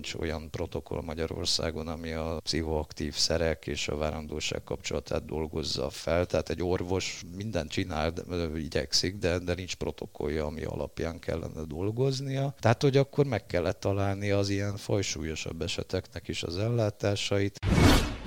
nincs 0.00 0.14
olyan 0.14 0.50
protokoll 0.50 1.02
Magyarországon, 1.02 1.88
ami 1.88 2.12
a 2.12 2.40
pszichoaktív 2.42 3.14
szerek 3.14 3.66
és 3.66 3.88
a 3.88 3.96
várandóság 3.96 4.64
kapcsolatát 4.64 5.24
dolgozza 5.24 5.90
fel. 5.90 6.26
Tehát 6.26 6.48
egy 6.50 6.62
orvos 6.62 7.22
mindent 7.36 7.70
csinál, 7.70 8.12
igyekszik, 8.56 9.16
de, 9.16 9.38
de 9.38 9.54
nincs 9.54 9.76
protokollja, 9.76 10.46
ami 10.46 10.64
alapján 10.64 11.18
kellene 11.18 11.62
dolgoznia. 11.66 12.54
Tehát, 12.58 12.82
hogy 12.82 12.96
akkor 12.96 13.26
meg 13.26 13.46
kellett 13.46 13.80
találni 13.80 14.30
az 14.30 14.48
ilyen 14.48 14.76
fajsúlyosabb 14.76 15.62
eseteknek 15.62 16.28
is 16.28 16.42
az 16.42 16.56
ellátásait 16.56 17.58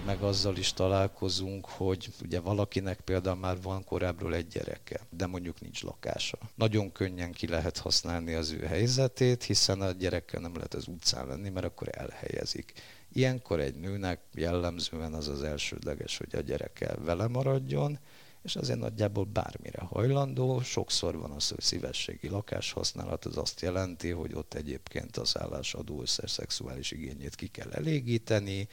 meg 0.05 0.21
azzal 0.21 0.57
is 0.57 0.73
találkozunk, 0.73 1.65
hogy 1.65 2.09
ugye 2.23 2.39
valakinek 2.39 2.99
például 2.99 3.35
már 3.35 3.61
van 3.61 3.83
korábbról 3.83 4.35
egy 4.35 4.47
gyereke, 4.47 4.99
de 5.09 5.25
mondjuk 5.25 5.61
nincs 5.61 5.83
lakása. 5.83 6.37
Nagyon 6.55 6.91
könnyen 6.91 7.31
ki 7.31 7.47
lehet 7.47 7.77
használni 7.77 8.33
az 8.33 8.51
ő 8.51 8.59
helyzetét, 8.59 9.43
hiszen 9.43 9.81
a 9.81 9.91
gyerekkel 9.91 10.41
nem 10.41 10.55
lehet 10.55 10.73
az 10.73 10.87
utcán 10.87 11.27
lenni, 11.27 11.49
mert 11.49 11.65
akkor 11.65 11.87
elhelyezik. 11.91 12.73
Ilyenkor 13.13 13.59
egy 13.59 13.75
nőnek 13.75 14.19
jellemzően 14.33 15.13
az 15.13 15.27
az 15.27 15.43
elsődleges, 15.43 16.17
hogy 16.17 16.35
a 16.35 16.41
gyereke 16.41 16.95
vele 16.95 17.27
maradjon, 17.27 17.99
és 18.43 18.55
azért 18.55 18.79
nagyjából 18.79 19.25
bármire 19.25 19.81
hajlandó. 19.81 20.61
Sokszor 20.61 21.17
van 21.17 21.31
az, 21.31 21.49
hogy 21.49 21.61
szívességi 21.61 22.29
lakáshasználat, 22.29 23.25
az 23.25 23.37
azt 23.37 23.61
jelenti, 23.61 24.09
hogy 24.09 24.33
ott 24.33 24.53
egyébként 24.53 25.17
az 25.17 25.37
állásadó 25.37 26.01
összes 26.01 26.31
szexuális 26.31 26.91
igényét 26.91 27.35
ki 27.35 27.47
kell 27.47 27.71
elégíteni, 27.71 28.67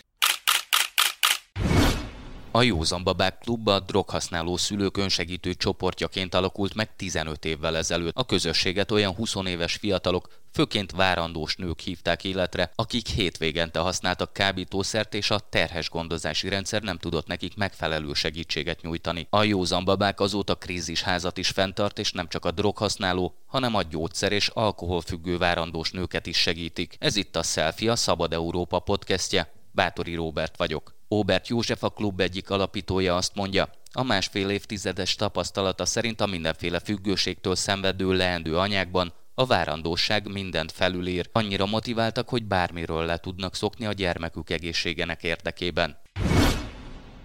a 2.53 2.63
Józan 2.63 3.03
Babák 3.03 3.39
Klub 3.39 3.69
a 3.69 3.81
droghasználó 3.81 4.57
szülők 4.57 4.97
önsegítő 4.97 5.55
csoportjaként 5.55 6.35
alakult 6.35 6.75
meg 6.75 6.97
15 6.97 7.45
évvel 7.45 7.77
ezelőtt. 7.77 8.17
A 8.17 8.25
közösséget 8.25 8.91
olyan 8.91 9.15
20 9.15 9.35
éves 9.47 9.75
fiatalok, 9.75 10.29
főként 10.53 10.91
várandós 10.91 11.57
nők 11.57 11.81
hívták 11.81 12.25
életre, 12.25 12.71
akik 12.75 13.07
hétvégente 13.07 13.79
használtak 13.79 14.33
kábítószert, 14.33 15.15
és 15.15 15.31
a 15.31 15.39
terhes 15.39 15.91
gondozási 15.91 16.49
rendszer 16.49 16.83
nem 16.83 16.99
tudott 16.99 17.27
nekik 17.27 17.57
megfelelő 17.57 18.13
segítséget 18.13 18.83
nyújtani. 18.83 19.27
A 19.31 19.43
Józan 19.43 19.85
Babák 19.85 20.21
azóta 20.21 20.55
krízisházat 20.55 21.39
is 21.39 21.49
fenntart, 21.49 21.99
és 21.99 22.13
nem 22.13 22.29
csak 22.29 22.45
a 22.45 22.51
droghasználó, 22.51 23.35
hanem 23.47 23.75
a 23.75 23.83
gyógyszer 23.83 24.33
és 24.33 24.49
alkoholfüggő 24.49 25.39
várandós 25.39 25.91
nőket 25.91 26.27
is 26.27 26.37
segítik. 26.37 26.97
Ez 26.99 27.17
itt 27.17 27.37
a 27.37 27.43
Selfie, 27.43 27.91
a 27.91 27.97
Szabad 27.97 28.33
Európa 28.33 28.79
podcastje. 28.79 29.53
Bátori 29.73 30.15
Róbert 30.15 30.57
vagyok. 30.57 31.00
Óbert 31.15 31.49
József 31.49 31.83
a 31.83 31.89
klub 31.89 32.21
egyik 32.21 32.51
alapítója 32.51 33.17
azt 33.17 33.35
mondja, 33.35 33.71
a 33.93 34.03
másfél 34.03 34.49
évtizedes 34.49 35.15
tapasztalata 35.15 35.85
szerint 35.85 36.21
a 36.21 36.27
mindenféle 36.27 36.79
függőségtől 36.79 37.55
szenvedő 37.55 38.13
leendő 38.13 38.57
anyákban 38.57 39.13
a 39.35 39.47
várandóság 39.47 40.33
mindent 40.33 40.73
felülír. 40.73 41.29
Annyira 41.33 41.67
motiváltak, 41.67 42.29
hogy 42.29 42.45
bármiről 42.45 43.05
le 43.05 43.19
tudnak 43.19 43.55
szokni 43.55 43.87
a 43.87 43.93
gyermekük 43.93 44.51
egészségenek 44.51 45.23
érdekében. 45.23 45.99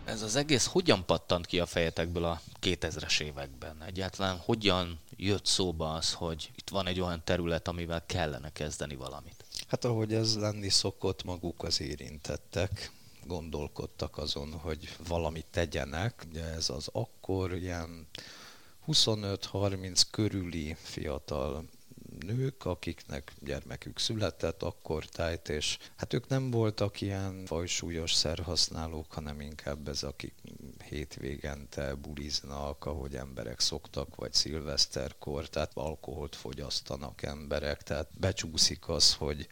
Ez 0.05 0.21
az 0.21 0.35
egész 0.35 0.65
hogyan 0.65 1.05
pattant 1.05 1.45
ki 1.45 1.59
a 1.59 1.65
fejetekből 1.65 2.23
a 2.23 2.41
2000-es 2.61 3.21
években? 3.21 3.83
Egyáltalán 3.85 4.37
hogyan 4.37 4.99
jött 5.15 5.45
szóba 5.45 5.93
az, 5.93 6.13
hogy 6.13 6.51
itt 6.55 6.69
van 6.69 6.87
egy 6.87 6.99
olyan 6.99 7.21
terület, 7.23 7.67
amivel 7.67 8.05
kellene 8.05 8.49
kezdeni 8.49 8.95
valamit? 8.95 9.45
Hát 9.67 9.85
ahogy 9.85 10.13
ez 10.13 10.37
lenni 10.37 10.69
szokott, 10.69 11.23
maguk 11.23 11.63
az 11.63 11.81
érintettek 11.81 12.91
gondolkodtak 13.25 14.17
azon, 14.17 14.51
hogy 14.53 14.95
valamit 15.07 15.45
tegyenek. 15.51 16.25
Ugye 16.29 16.43
ez 16.43 16.69
az 16.69 16.89
akkor 16.91 17.53
ilyen 17.53 18.07
25-30 18.87 20.01
körüli 20.11 20.75
fiatal 20.81 21.65
nők, 22.19 22.65
akiknek 22.65 23.33
gyermekük 23.39 23.99
született 23.99 24.63
akkor 24.63 25.05
tájt, 25.05 25.49
és 25.49 25.77
hát 25.95 26.13
ők 26.13 26.27
nem 26.27 26.51
voltak 26.51 27.01
ilyen 27.01 27.45
fajsúlyos 27.45 28.13
szerhasználók, 28.13 29.13
hanem 29.13 29.41
inkább 29.41 29.87
ez, 29.87 30.03
akik 30.03 30.33
hétvégente 30.89 31.93
buliznak, 31.93 32.85
ahogy 32.85 33.15
emberek 33.15 33.59
szoktak, 33.59 34.15
vagy 34.15 34.33
szilveszterkor, 34.33 35.49
tehát 35.49 35.71
alkoholt 35.73 36.35
fogyasztanak 36.35 37.23
emberek, 37.23 37.83
tehát 37.83 38.09
becsúszik 38.19 38.89
az, 38.89 39.13
hogy 39.13 39.47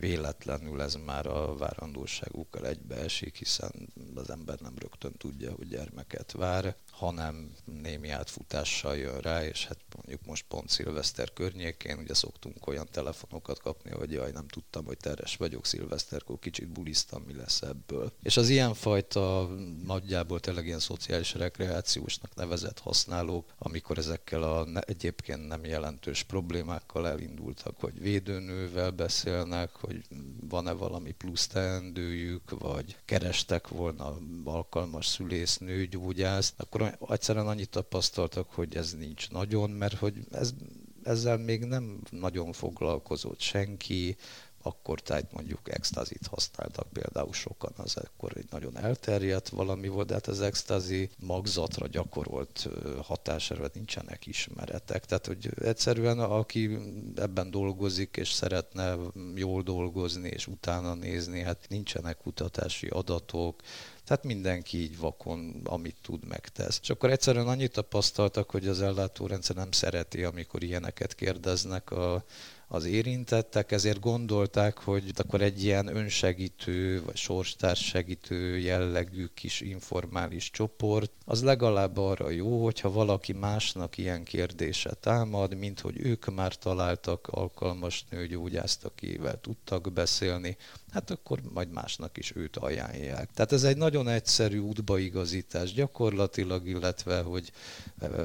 véletlenül 0.00 0.82
ez 0.82 0.94
már 0.94 1.26
a 1.26 1.56
várandóságukkal 1.56 2.66
egybeesik, 2.66 3.36
hiszen 3.36 3.72
az 4.14 4.30
ember 4.30 4.58
nem 4.60 4.74
rögtön 4.78 5.12
tudja, 5.12 5.52
hogy 5.52 5.68
gyermeket 5.68 6.32
vár, 6.32 6.76
hanem 6.90 7.54
némi 7.82 8.08
átfutással 8.08 8.96
jön 8.96 9.20
rá, 9.20 9.44
és 9.44 9.66
hát 9.66 9.78
mondjuk 9.96 10.24
most 10.26 10.44
pont 10.48 10.68
szilveszter 10.68 11.32
környékén, 11.32 11.98
ugye 11.98 12.14
szoktunk 12.14 12.66
olyan 12.66 12.88
telefonokat 12.90 13.60
kapni, 13.60 13.90
hogy 13.90 14.12
jaj, 14.12 14.30
nem 14.30 14.48
tudtam, 14.48 14.84
hogy 14.84 14.96
teres 14.96 15.36
vagyok 15.36 15.66
szilveszterkor, 15.66 16.38
kicsit 16.38 16.68
buliztam, 16.68 17.22
mi 17.22 17.34
lesz 17.34 17.62
ebből. 17.62 18.12
És 18.22 18.36
az 18.36 18.48
ilyenfajta 18.48 19.48
nagyjából 19.84 20.40
tényleg 20.40 20.66
ilyen 20.66 20.78
szociális 20.78 21.34
rekreációsnak 21.34 22.34
nevezett 22.34 22.78
használók, 22.78 23.52
amikor 23.58 23.98
ezekkel 23.98 24.42
a 24.42 24.64
ne, 24.64 24.80
egyébként 24.80 25.48
nem 25.48 25.64
jelentős 25.64 26.22
problémákkal 26.22 27.08
elindultak, 27.08 27.80
hogy 27.80 28.00
védőnővel 28.00 28.90
beszélnek, 28.90 29.76
hogy 29.90 30.18
van-e 30.48 30.72
valami 30.72 31.12
plusz 31.12 31.46
teendőjük, 31.46 32.58
vagy 32.58 32.96
kerestek 33.04 33.68
volna 33.68 34.18
alkalmas 34.44 35.06
szülésznő, 35.06 35.86
gyógyászt, 35.86 36.54
akkor 36.56 36.96
egyszerűen 37.08 37.46
annyit 37.46 37.70
tapasztaltak, 37.70 38.50
hogy 38.50 38.76
ez 38.76 38.94
nincs 38.94 39.30
nagyon, 39.30 39.70
mert 39.70 39.98
hogy 39.98 40.14
ez, 40.30 40.54
ezzel 41.02 41.36
még 41.36 41.64
nem 41.64 42.00
nagyon 42.10 42.52
foglalkozott 42.52 43.40
senki, 43.40 44.16
akkor 44.62 45.00
tehát 45.00 45.32
mondjuk 45.32 45.72
extazit 45.72 46.26
használtak 46.26 46.88
például 46.92 47.32
sokan, 47.32 47.72
az 47.76 47.96
akkor 47.96 48.32
egy 48.36 48.46
nagyon 48.50 48.78
elterjedt 48.78 49.48
valami 49.48 49.88
volt, 49.88 50.06
de 50.06 50.14
hát 50.14 50.26
az 50.26 50.40
extazi 50.40 51.10
magzatra 51.18 51.86
gyakorolt 51.86 52.68
hatására 53.02 53.70
nincsenek 53.72 54.26
ismeretek. 54.26 55.04
Tehát, 55.04 55.26
hogy 55.26 55.50
egyszerűen 55.62 56.18
aki 56.18 56.78
ebben 57.16 57.50
dolgozik 57.50 58.16
és 58.16 58.32
szeretne 58.32 58.96
jól 59.34 59.62
dolgozni 59.62 60.28
és 60.28 60.46
utána 60.46 60.94
nézni, 60.94 61.40
hát 61.40 61.66
nincsenek 61.68 62.16
kutatási 62.16 62.86
adatok, 62.86 63.62
tehát 64.04 64.24
mindenki 64.24 64.80
így 64.80 64.98
vakon, 64.98 65.60
amit 65.64 65.96
tud, 66.02 66.24
megtesz. 66.24 66.78
És 66.82 66.90
akkor 66.90 67.10
egyszerűen 67.10 67.48
annyit 67.48 67.72
tapasztaltak, 67.72 68.50
hogy 68.50 68.68
az 68.68 68.82
ellátórendszer 68.82 69.56
nem 69.56 69.70
szereti, 69.72 70.24
amikor 70.24 70.62
ilyeneket 70.62 71.14
kérdeznek 71.14 71.90
a 71.90 72.24
az 72.72 72.84
érintettek, 72.84 73.72
ezért 73.72 74.00
gondolták, 74.00 74.78
hogy 74.78 75.12
akkor 75.16 75.40
egy 75.40 75.64
ilyen 75.64 75.96
önsegítő 75.96 77.02
vagy 77.04 77.16
sorstárs 77.16 77.86
segítő 77.86 78.58
jellegű 78.58 79.26
kis 79.34 79.60
informális 79.60 80.50
csoport, 80.50 81.12
az 81.24 81.42
legalább 81.42 81.96
arra 81.96 82.30
jó, 82.30 82.64
hogyha 82.64 82.92
valaki 82.92 83.32
másnak 83.32 83.98
ilyen 83.98 84.24
kérdése 84.24 84.94
támad, 84.94 85.54
mint 85.54 85.80
hogy 85.80 86.06
ők 86.06 86.34
már 86.34 86.54
találtak 86.54 87.28
alkalmas 87.30 88.04
nőgyógyászt, 88.10 88.84
akivel 88.84 89.40
tudtak 89.40 89.92
beszélni, 89.92 90.56
hát 90.92 91.10
akkor 91.10 91.40
majd 91.52 91.70
másnak 91.70 92.16
is 92.16 92.32
őt 92.36 92.56
ajánlják. 92.56 93.30
Tehát 93.34 93.52
ez 93.52 93.62
egy 93.62 93.76
nagyon 93.76 94.08
egyszerű 94.08 94.58
útbaigazítás 94.58 95.72
gyakorlatilag, 95.72 96.68
illetve, 96.68 97.20
hogy 97.20 97.52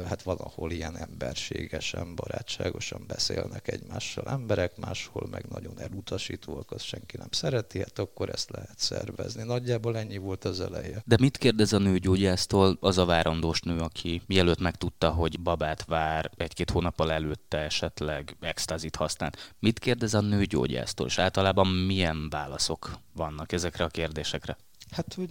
hát 0.08 0.22
valahol 0.22 0.72
ilyen 0.72 0.98
emberségesen, 0.98 2.16
barátságosan 2.16 3.04
beszélnek 3.08 3.68
egymással 3.68 4.28
emberek, 4.28 4.78
máshol 4.78 5.28
meg 5.32 5.46
nagyon 5.50 5.80
elutasítóak, 5.80 6.72
azt 6.72 6.86
senki 6.86 7.18
nem 7.18 7.28
szereti, 7.32 7.80
hát 7.80 8.00
akkor 8.00 8.30
ezt 8.30 8.50
lehet 8.52 8.80
szervezni. 8.80 9.44
Nagyjából 9.44 9.98
ennyi 9.98 10.18
volt 10.18 10.46
az 10.46 10.60
eleje. 10.62 11.02
De 11.06 11.18
mit 11.20 11.38
kérdez 11.38 11.74
a 11.74 11.78
nőgyógyásztól 11.78 12.78
az 12.80 12.98
a 12.98 13.06
várandós 13.06 13.62
nő, 13.62 13.78
aki 13.78 14.22
mielőtt 14.28 14.60
megtudta, 14.60 15.10
hogy 15.10 15.40
babát 15.40 15.86
vár, 15.86 16.32
egy-két 16.38 16.70
hónappal 16.70 17.12
előtte 17.12 17.58
esetleg 17.58 18.36
extazit 18.40 18.96
használt. 18.96 19.54
Mit 19.60 19.80
kérdez 19.80 20.14
a 20.14 20.22
nőgyógyásztól, 20.22 21.08
és 21.08 21.20
általában 21.20 21.68
milyen 21.68 22.30
válaszok 22.56 23.00
vannak 23.14 23.52
ezekre 23.52 23.84
a 23.84 23.88
kérdésekre? 23.88 24.58
Hát, 24.92 25.14
hogy 25.14 25.30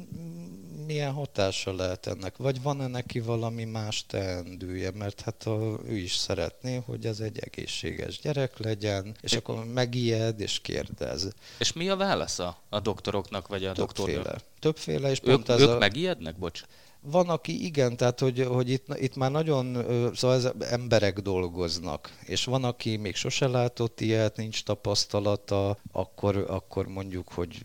milyen 0.86 1.12
hatása 1.12 1.74
lehet 1.74 2.06
ennek? 2.06 2.36
Vagy 2.36 2.62
van-e 2.62 2.86
neki 2.86 3.20
valami 3.20 3.64
más 3.64 4.06
teendője? 4.06 4.90
Mert 4.90 5.20
hát 5.20 5.42
a, 5.42 5.78
ő 5.86 5.96
is 5.96 6.14
szeretné, 6.14 6.82
hogy 6.86 7.06
ez 7.06 7.20
egy 7.20 7.38
egészséges 7.38 8.20
gyerek 8.20 8.58
legyen, 8.58 9.16
és 9.20 9.32
é. 9.32 9.36
akkor 9.36 9.64
megijed 9.64 10.40
és 10.40 10.60
kérdez. 10.60 11.28
És 11.58 11.72
mi 11.72 11.88
a 11.88 11.96
válasza 11.96 12.56
a 12.68 12.80
doktoroknak, 12.80 13.48
vagy 13.48 13.64
a 13.64 13.72
doktornak? 13.72 14.40
Többféle, 14.58 15.10
és 15.10 15.20
pont 15.20 15.48
ők, 15.48 15.54
ez 15.54 15.60
ők 15.60 15.68
a... 15.68 15.78
megijednek, 15.78 16.38
bocs? 16.38 16.62
Van, 17.06 17.28
aki 17.28 17.64
igen, 17.64 17.96
tehát 17.96 18.20
hogy, 18.20 18.44
hogy 18.44 18.70
itt, 18.70 18.86
itt 18.98 19.16
már 19.16 19.30
nagyon, 19.30 19.84
szóval 20.14 20.36
ez 20.36 20.48
emberek 20.60 21.18
dolgoznak, 21.20 22.18
és 22.26 22.44
van, 22.44 22.64
aki 22.64 22.96
még 22.96 23.14
sose 23.14 23.46
látott 23.46 24.00
ilyet, 24.00 24.36
nincs 24.36 24.64
tapasztalata, 24.64 25.76
akkor, 25.92 26.36
akkor 26.48 26.86
mondjuk, 26.86 27.32
hogy 27.32 27.62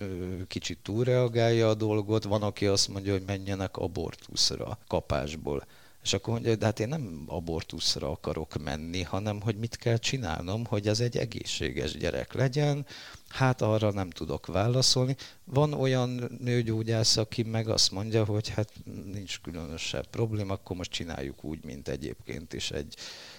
kicsit 0.47 0.79
túlreagálja 0.83 1.69
a 1.69 1.73
dolgot, 1.73 2.23
van, 2.23 2.41
aki 2.41 2.65
azt 2.65 2.87
mondja, 2.87 3.11
hogy 3.11 3.23
menjenek 3.25 3.77
abortuszra 3.77 4.77
kapásból. 4.87 5.65
És 6.03 6.13
akkor 6.13 6.33
mondja, 6.33 6.55
de 6.55 6.65
hát 6.65 6.79
én 6.79 6.87
nem 6.87 7.23
abortuszra 7.27 8.09
akarok 8.09 8.63
menni, 8.63 9.01
hanem 9.01 9.41
hogy 9.41 9.55
mit 9.55 9.75
kell 9.75 9.97
csinálnom, 9.97 10.65
hogy 10.65 10.87
ez 10.87 10.99
egy 10.99 11.17
egészséges 11.17 11.97
gyerek 11.97 12.33
legyen, 12.33 12.85
hát 13.27 13.61
arra 13.61 13.91
nem 13.91 14.09
tudok 14.09 14.45
válaszolni. 14.45 15.15
Van 15.43 15.73
olyan 15.73 16.37
nőgyógyász, 16.39 17.17
aki 17.17 17.43
meg 17.43 17.67
azt 17.67 17.91
mondja, 17.91 18.25
hogy 18.25 18.49
hát 18.49 18.73
nincs 19.13 19.39
különösebb 19.41 20.07
probléma, 20.07 20.53
akkor 20.53 20.75
most 20.75 20.91
csináljuk 20.91 21.43
úgy, 21.43 21.63
mint 21.63 21.87
egyébként 21.87 22.53
is 22.53 22.71
egy 22.71 22.95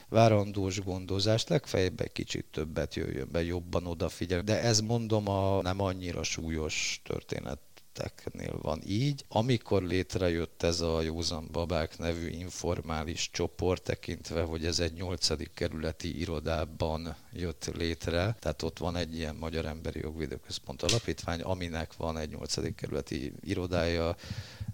várandós 0.09 0.81
gondozást, 0.81 1.49
legfeljebb 1.49 2.01
egy 2.01 2.13
kicsit 2.13 2.47
többet 2.51 2.95
jöjjön 2.95 3.29
be, 3.33 3.43
jobban 3.43 3.87
odafigyel. 3.87 4.43
De 4.43 4.61
ez 4.61 4.81
mondom 4.81 5.29
a 5.29 5.63
nem 5.63 5.81
annyira 5.81 6.23
súlyos 6.23 7.01
történet 7.05 7.59
projekteknél 7.93 8.59
van 8.63 8.81
így. 8.87 9.25
Amikor 9.29 9.83
létrejött 9.83 10.63
ez 10.63 10.81
a 10.81 11.01
Józan 11.01 11.49
Babák 11.53 11.99
nevű 11.99 12.29
informális 12.29 13.31
csoport, 13.33 13.83
tekintve, 13.83 14.43
hogy 14.43 14.65
ez 14.65 14.79
egy 14.81 14.93
nyolcadik 14.93 15.51
kerületi 15.55 16.21
irodában 16.21 17.17
jött 17.33 17.71
létre, 17.77 18.37
tehát 18.39 18.63
ott 18.63 18.79
van 18.79 18.97
egy 18.97 19.15
ilyen 19.17 19.35
Magyar 19.35 19.65
Emberi 19.65 20.01
Jogvédőközpont 20.01 20.83
alapítvány, 20.83 21.41
aminek 21.41 21.97
van 21.97 22.19
egy 22.19 22.31
nyolcadik 22.31 22.75
kerületi 22.75 23.33
irodája, 23.41 24.17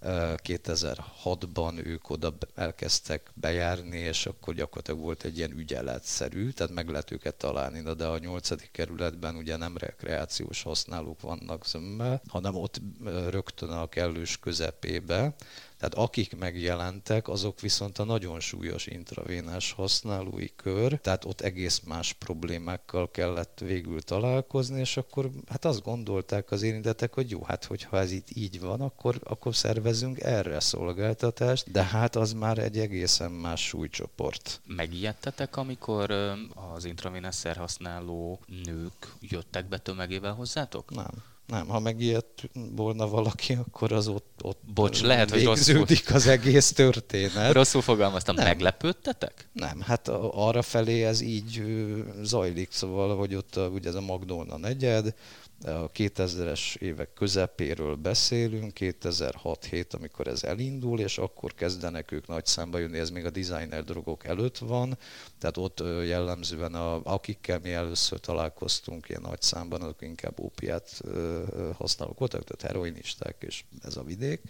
2006-ban 0.03 1.87
ők 1.87 2.11
oda 2.11 2.35
elkezdtek 2.55 3.31
bejárni, 3.35 3.99
és 3.99 4.27
akkor 4.27 4.55
gyakorlatilag 4.55 5.01
volt 5.01 5.25
egy 5.25 5.37
ilyen 5.37 5.53
ügyeletszerű, 5.53 6.51
tehát 6.51 6.73
meg 6.73 6.89
lehet 6.89 7.11
őket 7.11 7.35
találni, 7.35 7.83
de 7.83 8.07
a 8.07 8.19
nyolcadik 8.19 8.71
kerületben 8.71 9.37
ugye 9.37 9.57
nem 9.57 9.77
rekreációs 9.77 10.63
használók 10.63 11.21
vannak 11.21 11.67
zömmel, 11.67 12.23
hanem 12.29 12.55
ott 12.55 12.81
rögtön 13.29 13.71
a 13.71 13.89
kellős 13.89 14.39
közepébe, 14.39 15.35
tehát 15.79 15.95
akik 15.95 16.37
megjelentek, 16.37 17.29
azok 17.29 17.61
viszont 17.61 17.99
a 17.99 18.05
nagyon 18.05 18.41
súlyos 18.41 18.87
intravénás 18.87 19.73
használói 19.73 20.49
kör, 20.57 20.99
tehát 21.01 21.25
ott 21.25 21.41
egész 21.41 21.81
más 21.81 22.13
problémákkal 22.13 23.11
kellett 23.11 23.61
végül 23.65 24.03
találkozni, 24.03 24.81
és 24.81 24.97
akkor 24.97 25.31
hát 25.49 25.65
azt 25.65 25.83
gondolták 25.83 26.51
az 26.51 26.63
érintettek, 26.63 27.15
hogy 27.15 27.31
jó, 27.31 27.43
hát 27.43 27.65
hogyha 27.65 27.99
ez 27.99 28.11
itt 28.11 28.29
így 28.35 28.61
van, 28.61 28.81
akkor, 28.81 29.21
akkor 29.25 29.55
szervezünk 29.55 30.21
erre 30.21 30.61
szolgáltatást, 30.61 31.71
de 31.71 31.85
hát 31.85 32.17
az 32.17 32.33
már 32.33 32.59
egy 32.59 32.79
egészen 32.79 33.31
más 33.31 33.67
súlycsoport. 33.67 34.61
Megijedtetek, 34.67 35.57
amikor 35.57 36.11
az 36.75 36.85
intravénás 36.85 37.35
szerhasználó 37.35 38.41
nők 38.65 39.15
jöttek 39.21 39.69
be 39.69 39.79
tömegével 39.79 40.33
hozzátok? 40.33 40.95
Nem. 40.95 41.35
Nem, 41.47 41.69
ha 41.69 41.81
megijedt 41.81 42.51
volna 42.77 43.09
valaki, 43.09 43.53
akkor 43.53 43.93
az 43.93 44.09
ott, 44.09 44.41
ott 44.43 44.61
Bocs, 44.75 45.03
lehet, 45.03 45.31
hogy 45.31 45.45
rosszul... 45.45 45.85
az 46.13 46.27
egész 46.27 46.73
történet. 46.73 47.53
Rosszul 47.53 47.83
fogalmaztam, 47.83 48.35
nem. 48.35 48.45
meglepődtetek? 48.45 49.49
Nem, 49.53 49.81
hát 49.81 50.09
arra 50.31 50.63
felé 50.63 51.05
ez 51.05 51.21
így 51.21 51.63
zajlik, 52.23 52.73
szóval, 52.73 53.17
hogy 53.17 53.35
ott 53.35 53.57
ugye 53.73 53.89
ez 53.89 53.95
a 53.95 54.01
Magdolna 54.01 54.57
negyed, 54.57 55.15
a 55.65 55.91
2000-es 55.91 56.77
évek 56.77 57.13
közepéről 57.13 57.95
beszélünk, 57.95 58.73
2006-7, 58.81 59.91
amikor 59.91 60.27
ez 60.27 60.43
elindul, 60.43 61.01
és 61.01 61.19
akkor 61.19 61.55
kezdenek 61.55 62.13
ők 62.13 62.27
nagy 62.27 62.47
számba 62.47 62.79
jönni, 62.79 62.99
ez 62.99 63.11
még 63.11 63.25
a 63.25 63.31
designer 63.31 63.85
drogok 63.85 64.25
előtt 64.25 64.59
van, 64.59 64.99
tehát 65.39 65.57
ott 65.57 65.83
jellemzően 66.07 66.75
a, 66.75 67.01
akikkel 67.05 67.59
mi 67.63 67.73
először 67.73 68.21
találkoztunk 68.21 69.09
ilyen 69.09 69.23
nagy 69.23 69.43
számban, 69.43 69.83
azok 69.83 70.03
inkább 70.03 70.41
ópiát 70.41 71.01
használók 71.77 72.19
voltak, 72.19 72.45
tehát 72.45 72.73
heroinisták, 72.73 73.37
és 73.47 73.65
ez 73.83 73.97
a 73.97 74.03
vidék 74.03 74.41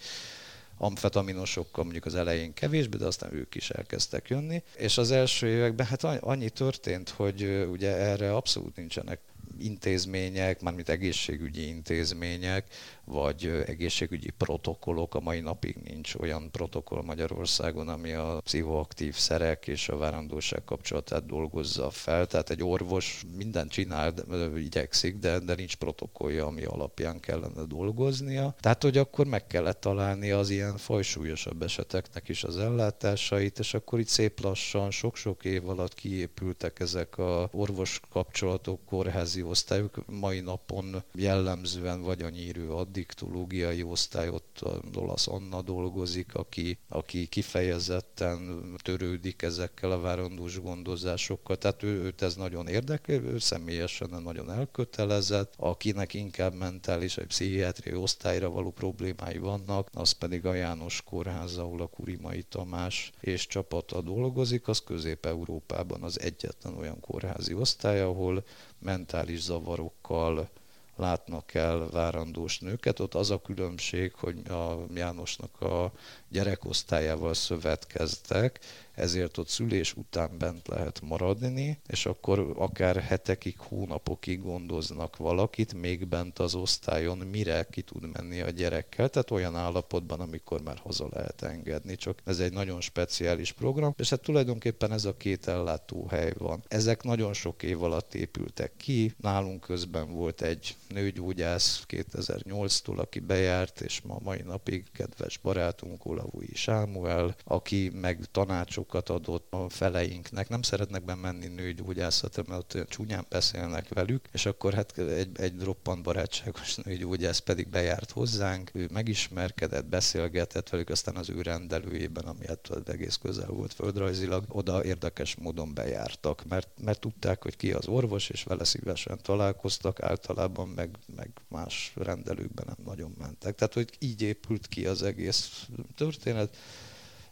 amfetaminosokkal 0.79 1.85
mondjuk 1.85 2.05
az 2.05 2.15
elején 2.15 2.53
kevésbé, 2.53 2.97
de 2.97 3.07
aztán 3.07 3.35
ők 3.35 3.55
is 3.55 3.71
elkezdtek 3.71 4.29
jönni. 4.29 4.63
És 4.77 4.99
az 4.99 5.11
első 5.11 5.47
években 5.47 5.87
hát 5.87 6.05
annyi 6.05 6.51
történt, 6.51 7.09
hogy 7.09 7.67
ugye 7.71 7.97
erre 7.97 8.35
abszolút 8.35 8.77
nincsenek 8.77 9.21
intézmények, 9.59 10.61
mármint 10.61 10.89
egészségügyi 10.89 11.67
intézmények, 11.67 12.67
vagy 13.05 13.63
egészségügyi 13.67 14.31
protokollok. 14.31 15.15
A 15.15 15.21
mai 15.21 15.41
napig 15.41 15.77
nincs 15.85 16.15
olyan 16.15 16.51
protokoll 16.51 17.03
Magyarországon, 17.03 17.89
ami 17.89 18.13
a 18.13 18.41
pszichoaktív 18.45 19.15
szerek 19.15 19.67
és 19.67 19.89
a 19.89 19.97
várandóság 19.97 20.65
kapcsolatát 20.65 21.27
dolgozza 21.27 21.91
fel. 21.91 22.27
Tehát 22.27 22.51
egy 22.51 22.63
orvos 22.63 23.25
mindent 23.37 23.71
csinál, 23.71 24.15
igyekszik, 24.57 25.17
de, 25.17 25.39
de 25.39 25.55
nincs 25.55 25.77
protokollja, 25.77 26.47
ami 26.47 26.65
alapján 26.65 27.21
kellene 27.21 27.63
dolgoznia. 27.69 28.55
Tehát, 28.61 28.83
hogy 28.83 28.99
akkor 28.99 29.27
meg 29.27 29.47
kellett 29.47 29.81
találni 29.81 30.31
az 30.31 30.51
ilyen 30.51 30.77
fajsúlyosabb 30.77 31.63
eseteknek 31.63 32.29
is 32.29 32.45
az 32.45 32.59
ellátásait, 32.59 33.59
és 33.59 33.75
akkor 33.75 33.99
itt 33.99 34.09
szép 34.09 34.41
lassan, 34.41 34.91
sok-sok 34.91 35.45
év 35.45 35.69
alatt 35.69 35.95
kiépültek 35.95 36.81
ezek 36.81 37.19
a 37.19 37.49
orvos 37.53 38.01
kapcsolatok, 38.11 38.85
kórházi 38.85 39.36
osztályok. 39.43 40.05
Mai 40.07 40.41
napon 40.41 41.03
jellemzően 41.15 42.03
vagy 42.03 42.23
a 42.23 42.29
nyírő 42.29 42.71
addiktológiai 42.71 43.83
osztály, 43.83 44.29
ott 44.29 44.61
olasz 44.95 45.29
Anna 45.29 45.63
dolgozik, 45.63 46.35
aki, 46.35 46.79
aki 46.89 47.27
kifejezetten 47.27 48.63
törődik 48.83 49.43
ezekkel 49.43 49.91
a 49.91 50.01
várandós 50.01 50.61
gondozásokkal, 50.61 51.57
tehát 51.57 51.83
ő, 51.83 52.03
őt 52.03 52.23
ez 52.23 52.37
nagyon 52.37 52.69
érdekli, 52.69 53.15
ő 53.15 53.39
személyesen 53.39 54.23
nagyon 54.23 54.51
elkötelezett, 54.51 55.55
akinek 55.57 56.15
inkább 56.15 56.55
mentális 56.55 57.15
vagy 57.15 57.27
pszichiátriai 57.27 57.97
osztályra 57.97 58.51
való 58.51 58.71
problémái 58.71 59.39
vannak, 59.39 59.89
az 59.93 60.11
pedig 60.11 60.47
a 60.47 60.55
János 60.55 61.03
Kórház, 61.03 61.57
ahol 61.57 61.81
a 61.81 61.87
Kurimai 61.87 62.43
Tamás 62.43 63.13
és 63.21 63.47
csapata 63.47 64.01
dolgozik, 64.01 64.69
az 64.69 64.79
Közép-Európában 64.79 66.03
az 66.03 66.21
egyetlen 66.21 66.75
olyan 66.77 67.01
kórházi 67.01 67.55
osztály, 67.55 68.01
ahol 68.01 68.45
mentális 68.79 69.41
zavarokkal 69.41 70.49
látnak 70.97 71.55
el 71.55 71.89
várandós 71.91 72.59
nőket. 72.59 73.01
Ott 73.01 73.15
az 73.15 73.31
a 73.31 73.41
különbség, 73.41 74.13
hogy 74.15 74.49
a 74.49 74.87
Jánosnak 74.95 75.61
a 75.61 75.93
gyerekosztályával 76.29 77.35
szövetkeztek, 77.35 78.61
ezért 78.97 79.39
ott 79.39 79.49
szülés 79.49 79.95
után 79.97 80.39
bent 80.39 80.69
lehet 80.69 81.01
maradni, 81.01 81.79
és 81.87 82.07
akkor 82.07 82.55
akár 82.57 82.97
hetekig, 82.97 83.59
hónapokig 83.59 84.43
gondoznak 84.43 85.17
valakit, 85.17 85.75
még 85.75 86.07
bent 86.09 86.39
az 86.39 86.55
osztályon, 86.55 87.19
mire 87.19 87.67
ki 87.71 87.83
tud 87.83 88.13
menni 88.13 88.41
a 88.41 88.51
gyerekkel, 88.51 89.09
tehát 89.09 89.31
olyan 89.31 89.57
állapotban, 89.57 90.21
amikor 90.21 90.63
már 90.63 90.79
haza 90.79 91.09
lehet 91.13 91.43
engedni, 91.43 91.97
csak 91.97 92.19
ez 92.25 92.39
egy 92.39 92.53
nagyon 92.53 92.81
speciális 92.81 93.53
program, 93.53 93.95
és 93.97 94.11
hát 94.11 94.21
tulajdonképpen 94.21 94.93
ez 94.93 95.05
a 95.05 95.17
két 95.17 95.49
ellátóhely 95.49 96.33
van. 96.39 96.63
Ezek 96.69 97.03
nagyon 97.03 97.33
sok 97.33 97.63
év 97.63 97.83
alatt 97.83 98.15
épültek 98.15 98.73
ki, 98.77 99.15
nálunk 99.21 99.61
közben 99.61 100.13
volt 100.13 100.43
egy 100.43 100.77
nőgyógyász 100.89 101.85
2008-tól, 101.89 102.97
aki 102.97 103.19
bejárt, 103.19 103.81
és 103.81 104.01
ma 104.01 104.19
mai 104.23 104.43
napig 104.43 104.85
kedves 104.93 105.39
barátunk, 105.39 106.07
Olavui 106.07 106.51
Sámuel, 106.55 107.37
aki 107.45 107.91
meg 107.95 108.19
tanácsok 108.31 108.86
tanácsokat 108.87 109.09
adott 109.09 109.47
a 109.51 109.69
feleinknek. 109.69 110.49
Nem 110.49 110.63
szeretnek 110.63 111.05
bemenni 111.05 111.47
nőgyógyászatra, 111.47 112.43
mert 112.47 112.75
ott 112.75 112.89
csúnyán 112.89 113.27
beszélnek 113.29 113.89
velük, 113.89 114.29
és 114.33 114.47
akkor 114.47 114.75
hát 114.75 114.99
egy, 114.99 115.41
egy 115.41 115.63
roppant 115.63 116.03
barátságos 116.03 116.75
nőgyógyász 116.77 117.39
pedig 117.39 117.69
bejárt 117.69 118.11
hozzánk, 118.11 118.71
ő 118.75 118.89
megismerkedett, 118.93 119.85
beszélgetett 119.85 120.69
velük, 120.69 120.89
aztán 120.89 121.17
az 121.17 121.31
ő 121.31 121.43
rendelőjében, 121.43 122.25
ami 122.25 122.47
hát 122.47 122.71
egész 122.89 123.17
közel 123.17 123.49
volt 123.49 123.73
földrajzilag, 123.73 124.45
oda 124.49 124.85
érdekes 124.85 125.35
módon 125.35 125.75
bejártak, 125.75 126.45
mert, 126.49 126.69
mert 126.85 127.01
tudták, 127.01 127.43
hogy 127.43 127.57
ki 127.57 127.73
az 127.73 127.87
orvos, 127.87 128.31
és 128.31 128.43
vele 128.43 128.65
szívesen 128.65 129.19
találkoztak, 129.23 130.03
általában 130.03 130.69
meg, 130.69 130.91
meg 131.17 131.31
más 131.49 131.93
rendelőkben 131.97 132.65
nem 132.67 132.87
nagyon 132.87 133.15
mentek. 133.19 133.55
Tehát, 133.55 133.75
hogy 133.75 133.91
így 133.99 134.23
épült 134.23 134.67
ki 134.67 134.87
az 134.87 135.03
egész 135.03 135.69
történet. 135.97 136.57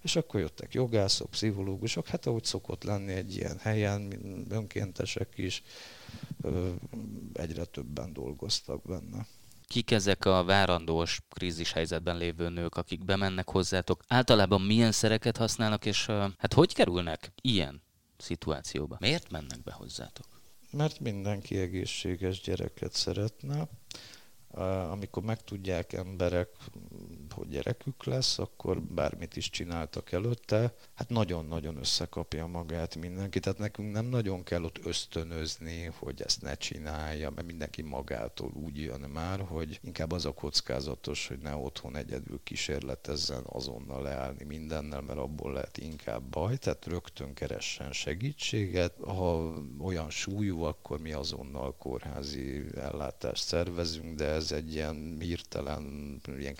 És 0.05 0.17
akkor 0.17 0.41
jöttek 0.41 0.75
jogászok, 0.75 1.31
pszichológusok, 1.31 2.07
hát 2.07 2.27
ahogy 2.27 2.45
szokott 2.45 2.85
lenni 2.85 3.13
egy 3.13 3.37
ilyen 3.37 3.59
helyen, 3.59 4.13
önkéntesek 4.51 5.29
is, 5.37 5.63
egyre 7.33 7.65
többen 7.65 8.13
dolgoztak 8.13 8.83
benne. 8.83 9.27
Kik 9.67 9.91
ezek 9.91 10.25
a 10.25 10.45
várandós 10.45 11.21
krízis 11.29 11.73
helyzetben 11.73 12.17
lévő 12.17 12.49
nők, 12.49 12.77
akik 12.77 13.05
bemennek 13.05 13.51
hozzátok? 13.51 14.03
Általában 14.09 14.61
milyen 14.61 14.93
szereket 14.93 15.37
használnak, 15.37 15.87
és 15.87 16.07
hát 16.39 16.53
hogy 16.55 16.75
kerülnek 16.75 17.33
ilyen 17.41 17.83
szituációba? 18.17 18.97
Miért 19.01 19.31
mennek 19.31 19.63
be 19.63 19.73
hozzátok? 19.73 20.27
Mert 20.71 21.01
mindenki 21.01 21.59
egészséges 21.59 22.41
gyereket 22.41 22.93
szeretne. 22.93 23.69
Amikor 24.91 25.23
megtudják 25.23 25.93
emberek, 25.93 26.49
hogy 27.35 27.49
gyerekük 27.49 28.05
lesz, 28.05 28.39
akkor 28.39 28.83
bármit 28.83 29.37
is 29.37 29.51
csináltak 29.51 30.13
előtte, 30.13 30.75
hát 30.95 31.09
nagyon-nagyon 31.09 31.77
összekapja 31.77 32.47
magát 32.47 32.97
mindenki. 32.97 33.41
Tehát 33.41 33.59
nekünk 33.59 33.93
nem 33.93 34.07
nagyon 34.07 34.43
kell 34.43 34.63
ott 34.63 34.79
ösztönözni, 34.85 35.91
hogy 35.99 36.23
ezt 36.23 36.43
ne 36.43 36.55
csinálja, 36.55 37.31
mert 37.31 37.47
mindenki 37.47 37.83
magától 37.83 38.51
úgy 38.65 38.79
jön 38.79 39.01
már, 39.01 39.41
hogy 39.41 39.81
inkább 39.83 40.13
az 40.13 40.25
a 40.25 40.33
kockázatos, 40.33 41.29
hogy 41.29 41.39
ne 41.39 41.55
otthon 41.55 41.97
egyedül 41.97 42.41
kísérletezzen 42.43 43.43
azonnal 43.47 44.03
leállni 44.03 44.45
mindennel, 44.45 45.01
mert 45.01 45.19
abból 45.19 45.53
lehet 45.53 45.79
inkább 45.79 46.23
baj, 46.23 46.57
tehát 46.57 46.87
rögtön 46.87 47.35
keressen 47.35 47.93
segítséget. 47.93 48.95
Ha 49.01 49.55
olyan 49.81 50.11
súlyú, 50.11 50.63
akkor 50.63 51.01
mi 51.01 51.13
azonnal 51.13 51.77
kórházi 51.77 52.65
ellátást 52.75 53.43
szervezünk, 53.43 54.15
de 54.15 54.27
ez 54.27 54.53
egy 54.53 54.75
ilyen 54.75 55.17
hirtelen, 55.21 56.21
ilyen 56.39 56.55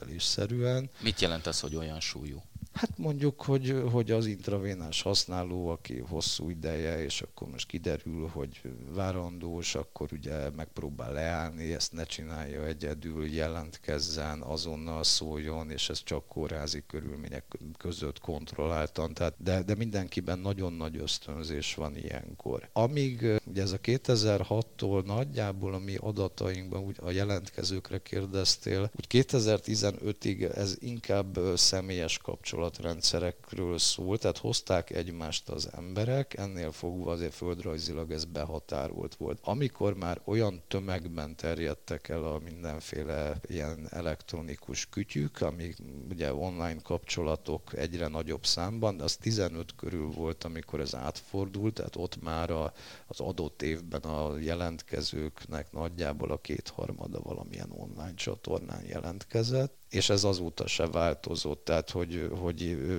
kríziskezelésszerűen. 0.00 0.90
Mit 1.00 1.20
jelent 1.20 1.46
az, 1.46 1.60
hogy 1.60 1.76
olyan 1.76 2.00
súlyú? 2.00 2.42
Hát 2.72 2.98
mondjuk, 2.98 3.42
hogy, 3.42 3.82
hogy 3.90 4.10
az 4.10 4.26
intravénás 4.26 5.02
használó, 5.02 5.68
aki 5.68 5.98
hosszú 5.98 6.50
ideje, 6.50 7.04
és 7.04 7.22
akkor 7.22 7.48
most 7.48 7.66
kiderül, 7.66 8.28
hogy 8.28 8.60
várandós, 8.94 9.74
akkor 9.74 10.08
ugye 10.12 10.50
megpróbál 10.50 11.12
leállni, 11.12 11.72
ezt 11.72 11.92
ne 11.92 12.04
csinálja 12.04 12.66
egyedül, 12.66 13.26
jelentkezzen, 13.26 14.40
azonnal 14.40 15.04
szóljon, 15.04 15.70
és 15.70 15.88
ez 15.88 16.02
csak 16.02 16.26
kórházi 16.26 16.82
körülmények 16.86 17.44
között 17.78 18.18
kontrolláltan. 18.18 19.14
Tehát, 19.14 19.34
de, 19.38 19.62
de 19.62 19.74
mindenkiben 19.74 20.38
nagyon 20.38 20.72
nagy 20.72 20.96
ösztönzés 20.96 21.74
van 21.74 21.96
ilyenkor. 21.96 22.68
Amíg 22.72 23.40
ugye 23.46 23.62
ez 23.62 23.72
a 23.72 23.78
2006-tól 23.78 25.04
nagyjából 25.04 25.74
a 25.74 25.78
mi 25.78 25.96
adatainkban, 25.96 26.82
úgy 26.82 26.96
a 27.00 27.10
jelentkezőkre 27.10 27.98
kérdeztél, 27.98 28.90
úgy 28.96 29.06
2015-ig 29.10 30.56
ez 30.56 30.76
inkább 30.80 31.38
személyes 31.54 32.18
kapcsolat 32.18 32.61
kapcsolatrendszerekről 32.62 33.78
szól, 33.78 34.18
tehát 34.18 34.38
hozták 34.38 34.90
egymást 34.90 35.48
az 35.48 35.68
emberek, 35.72 36.34
ennél 36.38 36.72
fogva 36.72 37.12
azért 37.12 37.34
földrajzilag 37.34 38.10
ez 38.10 38.24
behatárolt 38.24 39.14
volt. 39.14 39.38
Amikor 39.42 39.94
már 39.94 40.20
olyan 40.24 40.62
tömegben 40.68 41.36
terjedtek 41.36 42.08
el 42.08 42.24
a 42.24 42.38
mindenféle 42.38 43.40
ilyen 43.46 43.86
elektronikus 43.90 44.88
kütyük, 44.88 45.40
amik 45.40 45.76
ugye 46.10 46.34
online 46.34 46.80
kapcsolatok 46.82 47.76
egyre 47.76 48.08
nagyobb 48.08 48.46
számban, 48.46 48.96
de 48.96 49.04
az 49.04 49.16
15 49.16 49.74
körül 49.76 50.10
volt, 50.10 50.44
amikor 50.44 50.80
ez 50.80 50.94
átfordult, 50.94 51.74
tehát 51.74 51.96
ott 51.96 52.22
már 52.22 52.50
a, 52.50 52.72
az 53.06 53.20
adott 53.20 53.62
évben 53.62 54.00
a 54.00 54.38
jelentkezőknek 54.38 55.72
nagyjából 55.72 56.30
a 56.30 56.40
kétharmada 56.40 57.20
valamilyen 57.20 57.70
online 57.70 58.14
csatornán 58.14 58.84
jelentkezett, 58.86 59.80
és 59.92 60.10
ez 60.10 60.24
azóta 60.24 60.66
se 60.66 60.86
változott, 60.86 61.64
tehát 61.64 61.90
hogy, 61.90 62.30
hogy 62.40 62.51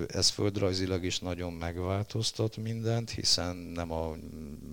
ez 0.06 0.28
földrajzilag 0.28 1.04
is 1.04 1.18
nagyon 1.18 1.52
megváltoztat 1.52 2.56
mindent, 2.56 3.10
hiszen 3.10 3.56
nem 3.56 3.92
a 3.92 4.14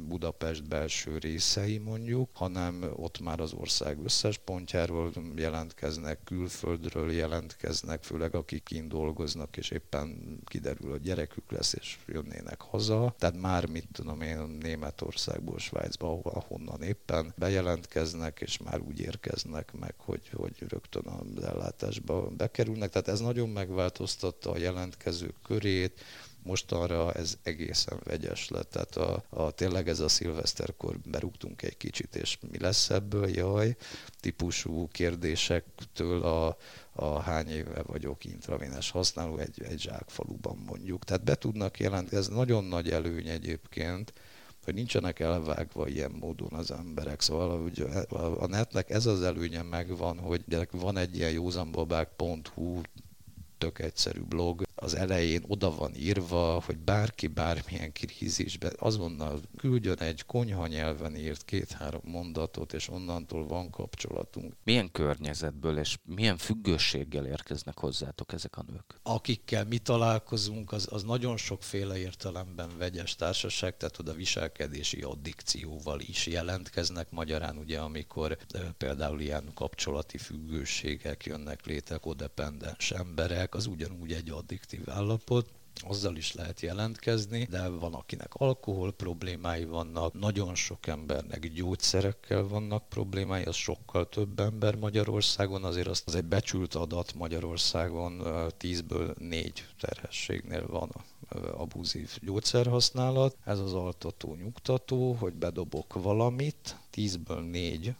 Budapest 0.07 0.67
belső 0.67 1.17
részei 1.17 1.77
mondjuk, 1.77 2.29
hanem 2.33 2.91
ott 2.95 3.19
már 3.19 3.39
az 3.39 3.53
ország 3.53 3.97
összes 4.03 4.37
pontjáról 4.37 5.11
jelentkeznek, 5.35 6.23
külföldről 6.23 7.11
jelentkeznek, 7.11 8.03
főleg 8.03 8.35
akik 8.35 8.63
kint 8.63 8.87
dolgoznak, 8.87 9.57
és 9.57 9.69
éppen 9.69 10.39
kiderül, 10.45 10.89
hogy 10.89 11.01
gyerekük 11.01 11.51
lesz, 11.51 11.73
és 11.73 11.97
jönnének 12.07 12.61
haza. 12.61 13.15
Tehát 13.17 13.41
már, 13.41 13.65
mit 13.69 13.87
tudom 13.91 14.21
én, 14.21 14.37
Németországból, 14.37 15.59
Svájcba, 15.59 16.19
ahonnan 16.23 16.81
éppen 16.81 17.33
bejelentkeznek, 17.37 18.39
és 18.41 18.57
már 18.57 18.79
úgy 18.79 18.99
érkeznek 18.99 19.73
meg, 19.79 19.93
hogy, 19.97 20.29
hogy 20.33 20.55
rögtön 20.67 21.05
az 21.05 21.43
ellátásba 21.43 22.29
bekerülnek, 22.29 22.89
tehát 22.89 23.07
ez 23.07 23.19
nagyon 23.19 23.49
megváltoztatta 23.49 24.51
a 24.51 24.57
jelentkezők 24.71 25.35
körét, 25.43 26.01
mostanra 26.43 27.13
ez 27.13 27.37
egészen 27.43 27.99
vegyes 28.03 28.49
lett, 28.49 28.69
tehát 28.69 28.95
a, 28.95 29.23
a, 29.29 29.51
tényleg 29.51 29.87
ez 29.87 29.99
a 29.99 30.07
szilveszterkor 30.07 30.99
berúgtunk 30.99 31.61
egy 31.61 31.77
kicsit, 31.77 32.15
és 32.15 32.37
mi 32.51 32.59
lesz 32.59 32.89
ebből, 32.89 33.29
jaj, 33.29 33.75
típusú 34.19 34.87
kérdésektől 34.91 36.23
a, 36.23 36.57
a 36.91 37.19
hány 37.19 37.49
éve 37.49 37.81
vagyok 37.81 38.25
intravénes 38.25 38.89
használó 38.89 39.37
egy, 39.37 39.63
egy 39.63 39.79
zsákfaluban 39.79 40.57
mondjuk. 40.65 41.03
Tehát 41.03 41.23
be 41.23 41.35
tudnak 41.35 41.79
jelentkezni, 41.79 42.17
ez 42.17 42.27
nagyon 42.27 42.63
nagy 42.63 42.89
előny 42.89 43.27
egyébként, 43.27 44.13
hogy 44.63 44.73
nincsenek 44.73 45.19
elvágva 45.19 45.87
ilyen 45.87 46.11
módon 46.11 46.53
az 46.53 46.71
emberek. 46.71 47.21
Szóval 47.21 47.71
a 48.39 48.45
netnek 48.45 48.89
ez 48.89 49.05
az 49.05 49.21
előnye 49.21 49.61
megvan, 49.61 50.19
hogy 50.19 50.67
van 50.71 50.97
egy 50.97 51.15
ilyen 51.15 51.31
józanbabák.hu 51.31 52.81
tök 53.61 53.79
egyszerű 53.79 54.21
blog, 54.21 54.63
az 54.81 54.95
elején 54.95 55.43
oda 55.47 55.75
van 55.75 55.95
írva, 55.95 56.61
hogy 56.65 56.77
bárki 56.77 57.27
bármilyen 57.27 57.91
krízisbe 57.91 58.71
azonnal 58.77 59.39
küldjön 59.57 59.97
egy 59.97 60.25
konyha 60.25 60.67
nyelven 60.67 61.15
írt 61.15 61.45
két-három 61.45 62.01
mondatot, 62.03 62.73
és 62.73 62.89
onnantól 62.89 63.47
van 63.47 63.69
kapcsolatunk. 63.69 64.53
Milyen 64.63 64.91
környezetből 64.91 65.77
és 65.77 65.97
milyen 66.05 66.37
függőséggel 66.37 67.25
érkeznek 67.25 67.79
hozzátok 67.79 68.33
ezek 68.33 68.57
a 68.57 68.63
nők? 68.67 68.99
Akikkel 69.03 69.65
mi 69.65 69.77
találkozunk, 69.77 70.71
az, 70.71 70.87
az 70.91 71.03
nagyon 71.03 71.37
sokféle 71.37 71.97
értelemben 71.97 72.69
vegyes 72.77 73.15
társaság, 73.15 73.77
tehát 73.77 73.99
oda 73.99 74.13
viselkedési 74.13 75.01
addikcióval 75.01 75.99
is 75.99 76.27
jelentkeznek. 76.27 77.11
Magyarán 77.11 77.57
ugye, 77.57 77.79
amikor 77.79 78.37
például 78.77 79.19
ilyen 79.21 79.51
kapcsolati 79.53 80.17
függőségek 80.17 81.25
jönnek 81.25 81.65
létre, 81.65 81.97
kodependens 81.97 82.91
emberek, 82.91 83.50
az 83.55 83.65
ugyanúgy 83.65 84.11
egy 84.11 84.29
addikció 84.29 84.71
aktív 84.71 84.89
állapot, 84.93 85.49
azzal 85.87 86.15
is 86.15 86.33
lehet 86.33 86.61
jelentkezni, 86.61 87.47
de 87.49 87.67
van, 87.67 87.93
akinek 87.93 88.33
alkohol 88.33 88.91
problémái 88.91 89.65
vannak, 89.65 90.13
nagyon 90.13 90.55
sok 90.55 90.87
embernek 90.87 91.53
gyógyszerekkel 91.53 92.47
vannak 92.47 92.89
problémái, 92.89 93.43
az 93.43 93.55
sokkal 93.55 94.09
több 94.09 94.39
ember 94.39 94.75
Magyarországon, 94.75 95.63
azért 95.63 95.87
az, 95.87 96.03
az 96.05 96.15
egy 96.15 96.25
becsült 96.25 96.75
adat 96.75 97.13
Magyarországon, 97.13 98.21
10-ből 98.59 99.15
4 99.17 99.65
terhességnél 99.79 100.67
van 100.67 100.89
abúzív 101.51 102.17
gyógyszerhasználat. 102.21 103.35
Ez 103.43 103.59
az 103.59 103.73
altató 103.73 104.35
nyugtató, 104.35 105.13
hogy 105.13 105.33
bedobok 105.33 105.93
valamit, 105.93 106.77
10-ből 106.93 107.49
4 107.49 107.95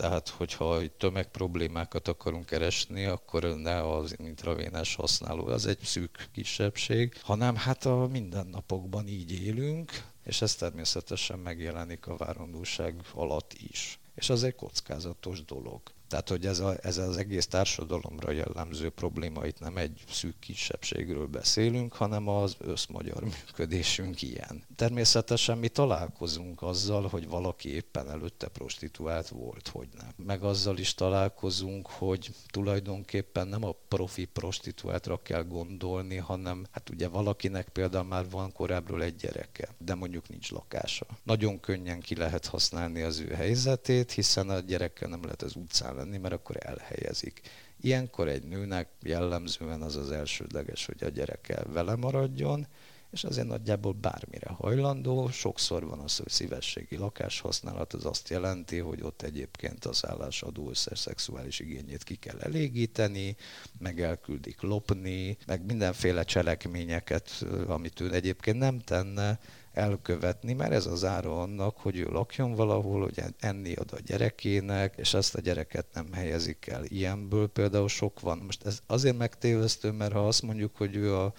tehát, 0.00 0.28
hogyha 0.28 0.80
tömegproblémákat 0.96 2.08
akarunk 2.08 2.46
keresni, 2.46 3.04
akkor 3.04 3.42
ne 3.42 3.90
az 3.90 4.18
intravénás 4.18 4.94
használó, 4.94 5.46
az 5.46 5.66
egy 5.66 5.78
szűk 5.78 6.28
kisebbség, 6.32 7.20
hanem 7.22 7.56
hát 7.56 7.84
a 7.86 8.08
mindennapokban 8.10 9.08
így 9.08 9.42
élünk, 9.42 9.90
és 10.24 10.42
ez 10.42 10.54
természetesen 10.54 11.38
megjelenik 11.38 12.06
a 12.06 12.16
várandóság 12.16 12.94
alatt 13.14 13.52
is. 13.52 13.98
És 14.14 14.30
az 14.30 14.44
egy 14.44 14.54
kockázatos 14.54 15.44
dolog. 15.44 15.80
Tehát, 16.10 16.28
hogy 16.28 16.46
ez, 16.46 16.58
a, 16.58 16.76
ez 16.82 16.98
az 16.98 17.16
egész 17.16 17.46
társadalomra 17.46 18.30
jellemző 18.30 18.90
probléma, 18.90 19.46
itt 19.46 19.60
nem 19.60 19.76
egy 19.76 20.04
szűk 20.08 20.38
kisebbségről 20.38 21.26
beszélünk, 21.26 21.92
hanem 21.92 22.28
az 22.28 22.56
összmagyar 22.58 23.22
működésünk 23.22 24.22
ilyen. 24.22 24.64
Természetesen 24.76 25.58
mi 25.58 25.68
találkozunk 25.68 26.62
azzal, 26.62 27.08
hogy 27.08 27.28
valaki 27.28 27.74
éppen 27.74 28.10
előtte 28.10 28.48
prostituált 28.48 29.28
volt, 29.28 29.68
hogy 29.68 29.88
nem. 29.98 30.26
Meg 30.26 30.42
azzal 30.42 30.78
is 30.78 30.94
találkozunk, 30.94 31.88
hogy 31.88 32.30
tulajdonképpen 32.48 33.48
nem 33.48 33.64
a 33.64 33.74
profi 33.88 34.24
prostituáltra 34.24 35.22
kell 35.22 35.42
gondolni, 35.42 36.16
hanem 36.16 36.66
hát 36.70 36.90
ugye 36.90 37.08
valakinek 37.08 37.68
például 37.68 38.04
már 38.04 38.30
van 38.30 38.52
korábbról 38.52 39.02
egy 39.02 39.16
gyereke, 39.16 39.68
de 39.78 39.94
mondjuk 39.94 40.28
nincs 40.28 40.50
lakása. 40.50 41.06
Nagyon 41.22 41.60
könnyen 41.60 42.00
ki 42.00 42.16
lehet 42.16 42.46
használni 42.46 43.02
az 43.02 43.18
ő 43.18 43.28
helyzetét, 43.28 44.12
hiszen 44.12 44.48
a 44.48 44.58
gyerekkel 44.58 45.08
nem 45.08 45.22
lehet 45.22 45.42
az 45.42 45.56
utcán 45.56 45.98
lenni, 46.00 46.18
mert 46.18 46.34
akkor 46.34 46.56
elhelyezik. 46.58 47.40
Ilyenkor 47.80 48.28
egy 48.28 48.42
nőnek 48.42 48.88
jellemzően 49.02 49.82
az 49.82 49.96
az 49.96 50.10
elsődleges, 50.10 50.86
hogy 50.86 51.04
a 51.04 51.08
gyereke 51.08 51.62
vele 51.72 51.96
maradjon, 51.96 52.66
és 53.10 53.24
azért 53.24 53.46
nagyjából 53.46 53.92
bármire 53.92 54.50
hajlandó. 54.50 55.28
Sokszor 55.30 55.84
van 55.84 55.98
az, 55.98 56.16
hogy 56.16 56.28
szívességi 56.28 56.96
lakáshasználat, 56.96 57.92
az 57.92 58.04
azt 58.04 58.28
jelenti, 58.28 58.78
hogy 58.78 59.02
ott 59.02 59.22
egyébként 59.22 59.84
az 59.84 60.06
állásadó 60.06 60.72
szexuális 60.74 61.58
igényét 61.60 62.04
ki 62.04 62.14
kell 62.14 62.38
elégíteni, 62.38 63.36
meg 63.78 64.00
elküldik 64.00 64.60
lopni, 64.60 65.36
meg 65.46 65.64
mindenféle 65.64 66.24
cselekményeket, 66.24 67.44
amit 67.66 68.00
ő 68.00 68.14
egyébként 68.14 68.58
nem 68.58 68.78
tenne, 68.78 69.40
elkövetni, 69.72 70.52
mert 70.52 70.72
ez 70.72 70.86
az 70.86 71.04
ára 71.04 71.40
annak, 71.40 71.76
hogy 71.76 71.98
ő 71.98 72.04
lakjon 72.04 72.54
valahol, 72.54 73.00
hogy 73.00 73.22
enni 73.38 73.74
ad 73.74 73.92
a 73.92 74.00
gyerekének, 74.04 74.94
és 74.96 75.14
ezt 75.14 75.34
a 75.34 75.40
gyereket 75.40 75.86
nem 75.92 76.12
helyezik 76.12 76.66
el. 76.66 76.84
Ilyenből 76.84 77.48
például 77.48 77.88
sok 77.88 78.20
van. 78.20 78.38
Most 78.38 78.66
ez 78.66 78.80
azért 78.86 79.18
megtévesztő, 79.18 79.90
mert 79.90 80.12
ha 80.12 80.26
azt 80.26 80.42
mondjuk, 80.42 80.76
hogy 80.76 80.96
ő 80.96 81.16
a 81.16 81.32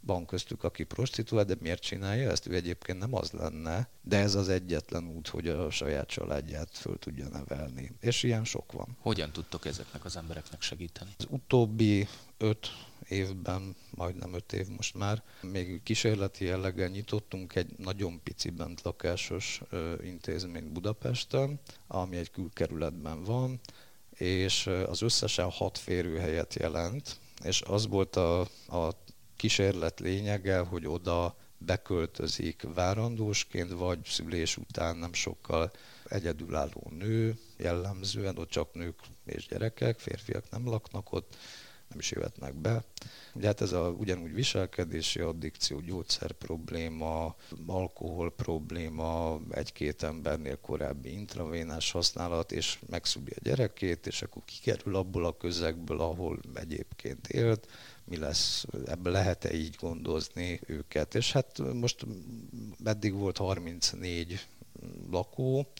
van 0.00 0.26
köztük, 0.26 0.64
aki 0.64 0.84
prostituál, 0.84 1.44
de 1.44 1.54
miért 1.60 1.82
csinálja 1.82 2.30
ezt? 2.30 2.46
Ő 2.46 2.54
egyébként 2.54 2.98
nem 2.98 3.14
az 3.14 3.30
lenne, 3.30 3.88
de 4.02 4.18
ez 4.18 4.34
az 4.34 4.48
egyetlen 4.48 5.08
út, 5.16 5.28
hogy 5.28 5.48
a 5.48 5.70
saját 5.70 6.08
családját 6.08 6.68
föl 6.72 6.98
tudja 6.98 7.28
nevelni. 7.28 7.92
És 8.00 8.22
ilyen 8.22 8.44
sok 8.44 8.72
van. 8.72 8.96
Hogyan 9.00 9.32
tudtok 9.32 9.66
ezeknek 9.66 10.04
az 10.04 10.16
embereknek 10.16 10.62
segíteni? 10.62 11.10
Az 11.18 11.26
utóbbi 11.30 12.08
öt 12.38 12.68
évben, 13.08 13.76
majdnem 13.90 14.34
öt 14.34 14.52
év 14.52 14.66
most 14.76 14.94
már, 14.94 15.22
még 15.40 15.82
kísérleti 15.82 16.44
jelleggel 16.44 16.88
nyitottunk 16.88 17.54
egy 17.54 17.70
nagyon 17.76 18.22
pici 18.22 18.50
bentlakásos 18.50 19.60
intézmény 20.02 20.72
Budapesten, 20.72 21.60
ami 21.86 22.16
egy 22.16 22.30
külkerületben 22.30 23.24
van, 23.24 23.60
és 24.16 24.66
az 24.66 25.02
összesen 25.02 25.50
hat 25.50 25.78
férőhelyet 25.78 26.54
jelent, 26.54 27.16
és 27.44 27.62
az 27.62 27.86
volt 27.86 28.16
a, 28.16 28.40
a 28.68 28.92
kísérlet 29.36 30.00
lényege, 30.00 30.58
hogy 30.58 30.86
oda 30.86 31.36
beköltözik 31.58 32.66
várandósként, 32.74 33.72
vagy 33.72 33.98
szülés 34.04 34.56
után 34.56 34.96
nem 34.96 35.12
sokkal 35.12 35.72
egyedülálló 36.08 36.92
nő, 36.98 37.38
jellemzően 37.56 38.38
ott 38.38 38.50
csak 38.50 38.74
nők 38.74 39.00
és 39.24 39.46
gyerekek, 39.46 39.98
férfiak 39.98 40.50
nem 40.50 40.68
laknak 40.68 41.12
ott, 41.12 41.36
nem 41.88 41.98
is 41.98 42.10
jöhetnek 42.10 42.54
be. 42.54 42.84
Ugye 43.34 43.46
hát 43.46 43.60
ez 43.60 43.72
a 43.72 43.88
ugyanúgy 43.98 44.34
viselkedési 44.34 45.20
addikció, 45.20 45.80
gyógyszer 45.80 46.32
probléma, 46.32 47.36
alkohol 47.66 48.32
probléma, 48.32 49.40
egy-két 49.50 50.02
embernél 50.02 50.60
korábbi 50.60 51.12
intravénás 51.12 51.90
használat, 51.90 52.52
és 52.52 52.78
megszüli 52.90 53.32
a 53.36 53.40
gyerekét, 53.42 54.06
és 54.06 54.22
akkor 54.22 54.42
kikerül 54.44 54.96
abból 54.96 55.24
a 55.24 55.36
közegből, 55.36 56.00
ahol 56.00 56.38
egyébként 56.54 57.28
élt, 57.28 57.66
mi 58.04 58.16
lesz, 58.16 58.64
ebbe 58.86 59.10
lehet-e 59.10 59.54
így 59.54 59.76
gondozni 59.80 60.60
őket. 60.66 61.14
És 61.14 61.32
hát 61.32 61.58
most 61.72 62.06
eddig 62.84 63.14
volt 63.14 63.36
34 63.36 64.46
lakó, 65.10 65.72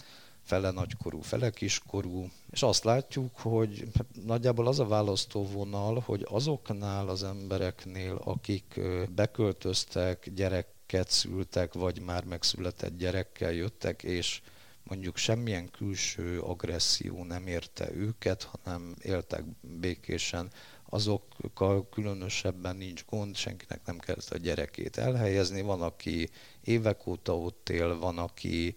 fele 0.48 0.70
nagykorú, 0.70 1.20
fele 1.20 1.50
kiskorú, 1.50 2.28
és 2.50 2.62
azt 2.62 2.84
látjuk, 2.84 3.36
hogy 3.36 3.88
nagyjából 4.24 4.66
az 4.66 4.78
a 4.78 4.86
választóvonal, 4.86 6.02
hogy 6.04 6.26
azoknál 6.30 7.08
az 7.08 7.22
embereknél, 7.22 8.20
akik 8.24 8.80
beköltöztek, 9.14 10.30
gyereket 10.34 11.10
szültek, 11.10 11.72
vagy 11.72 12.00
már 12.00 12.24
megszületett 12.24 12.96
gyerekkel 12.96 13.52
jöttek, 13.52 14.02
és 14.02 14.40
mondjuk 14.82 15.16
semmilyen 15.16 15.70
külső 15.70 16.40
agresszió 16.40 17.24
nem 17.24 17.46
érte 17.46 17.94
őket, 17.94 18.42
hanem 18.42 18.94
éltek 19.02 19.44
békésen, 19.60 20.50
azokkal 20.90 21.88
különösebben 21.88 22.76
nincs 22.76 23.04
gond, 23.04 23.36
senkinek 23.36 23.80
nem 23.86 23.98
kell 23.98 24.16
a 24.30 24.36
gyerekét 24.36 24.96
elhelyezni. 24.96 25.62
Van, 25.62 25.82
aki 25.82 26.30
évek 26.64 27.06
óta 27.06 27.38
ott 27.38 27.68
él, 27.68 27.98
van, 27.98 28.18
aki 28.18 28.76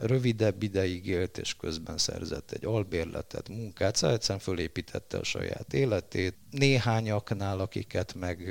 rövidebb 0.00 0.62
ideig 0.62 1.06
élt, 1.06 1.38
és 1.38 1.56
közben 1.56 1.98
szerzett 1.98 2.50
egy 2.50 2.64
albérletet, 2.64 3.48
munkát, 3.48 3.96
szóval 3.96 4.16
egyszerűen 4.16 4.44
fölépítette 4.44 5.18
a 5.18 5.24
saját 5.24 5.74
életét. 5.74 6.34
Néhányaknál, 6.50 7.60
akiket 7.60 8.14
meg 8.14 8.48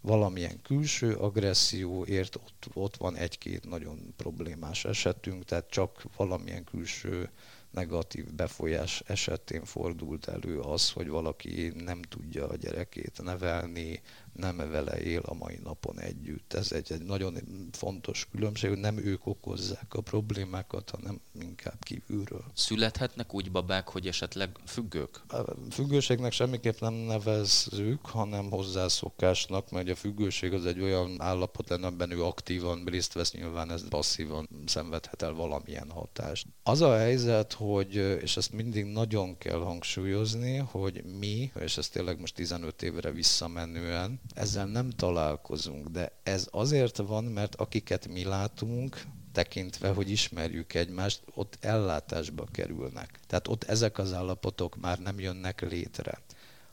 valamilyen 0.00 0.62
külső 0.62 1.14
agresszió 1.14 2.04
ért, 2.04 2.36
ott, 2.36 2.66
ott 2.72 2.96
van 2.96 3.16
egy-két 3.16 3.68
nagyon 3.68 4.14
problémás 4.16 4.84
esetünk, 4.84 5.44
tehát 5.44 5.70
csak 5.70 6.02
valamilyen 6.16 6.64
külső 6.64 7.30
negatív 7.70 8.34
befolyás 8.34 9.02
esetén 9.06 9.64
fordult 9.64 10.28
elő 10.28 10.60
az, 10.60 10.90
hogy 10.90 11.08
valaki 11.08 11.72
nem 11.76 12.02
tudja 12.02 12.48
a 12.48 12.56
gyerekét 12.56 13.22
nevelni, 13.22 14.00
nem 14.36 14.56
vele 14.56 15.00
él 15.00 15.22
a 15.24 15.34
mai 15.34 15.58
napon 15.64 16.00
együtt. 16.00 16.52
Ez 16.52 16.72
egy, 16.72 16.92
egy 16.92 17.02
nagyon 17.02 17.38
fontos 17.72 18.28
különbség, 18.30 18.70
hogy 18.70 18.78
nem 18.78 18.98
ők 18.98 19.26
okozzák 19.26 19.94
a 19.94 20.00
problémákat, 20.00 20.90
hanem 20.90 21.20
inkább 21.40 21.84
kívülről. 21.84 22.44
Születhetnek 22.54 23.34
úgy 23.34 23.50
babák, 23.50 23.88
hogy 23.88 24.06
esetleg 24.06 24.50
függők? 24.66 25.20
A 25.28 25.42
függőségnek 25.70 26.32
semmiképp 26.32 26.80
nem 26.80 26.94
nevezzük, 26.94 28.06
hanem 28.06 28.50
hozzászokásnak, 28.50 29.70
mert 29.70 29.88
a 29.88 29.94
függőség 29.94 30.52
az 30.52 30.66
egy 30.66 30.80
olyan 30.80 31.20
állapot 31.20 31.68
lenne, 31.68 31.86
amiben 31.86 32.10
ő 32.10 32.24
aktívan 32.24 32.84
részt 32.84 33.12
vesz, 33.12 33.32
nyilván 33.32 33.70
ez 33.70 33.88
passzívan 33.88 34.48
szenvedhet 34.66 35.22
el 35.22 35.32
valamilyen 35.32 35.90
hatást. 35.90 36.46
Az 36.62 36.80
a 36.80 36.96
helyzet, 36.96 37.52
hogy, 37.52 37.94
és 37.94 38.36
ezt 38.36 38.52
mindig 38.52 38.84
nagyon 38.84 39.38
kell 39.38 39.58
hangsúlyozni, 39.58 40.56
hogy 40.56 41.04
mi, 41.18 41.52
és 41.60 41.76
ez 41.76 41.88
tényleg 41.88 42.20
most 42.20 42.34
15 42.34 42.82
évre 42.82 43.10
visszamenően, 43.10 44.20
ezzel 44.34 44.66
nem 44.66 44.90
találkozunk, 44.90 45.88
de 45.88 46.12
ez 46.22 46.48
azért 46.50 46.96
van, 46.96 47.24
mert 47.24 47.54
akiket 47.54 48.08
mi 48.08 48.24
látunk, 48.24 49.02
tekintve, 49.32 49.88
hogy 49.88 50.10
ismerjük 50.10 50.74
egymást, 50.74 51.22
ott 51.34 51.58
ellátásba 51.60 52.44
kerülnek. 52.52 53.20
Tehát 53.26 53.48
ott 53.48 53.64
ezek 53.64 53.98
az 53.98 54.12
állapotok 54.12 54.76
már 54.76 54.98
nem 54.98 55.20
jönnek 55.20 55.60
létre, 55.60 56.20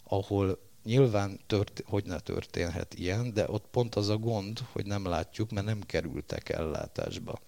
ahol 0.03 0.59
nyilván 0.83 1.39
tört, 1.47 1.83
hogy 1.85 2.05
ne 2.05 2.19
történhet 2.19 2.93
ilyen, 2.93 3.33
de 3.33 3.45
ott 3.49 3.65
pont 3.71 3.95
az 3.95 4.09
a 4.09 4.17
gond, 4.17 4.59
hogy 4.71 4.85
nem 4.85 5.05
látjuk, 5.05 5.51
mert 5.51 5.65
nem 5.65 5.81
kerültek 5.81 6.49
ellátásba. 6.49 7.39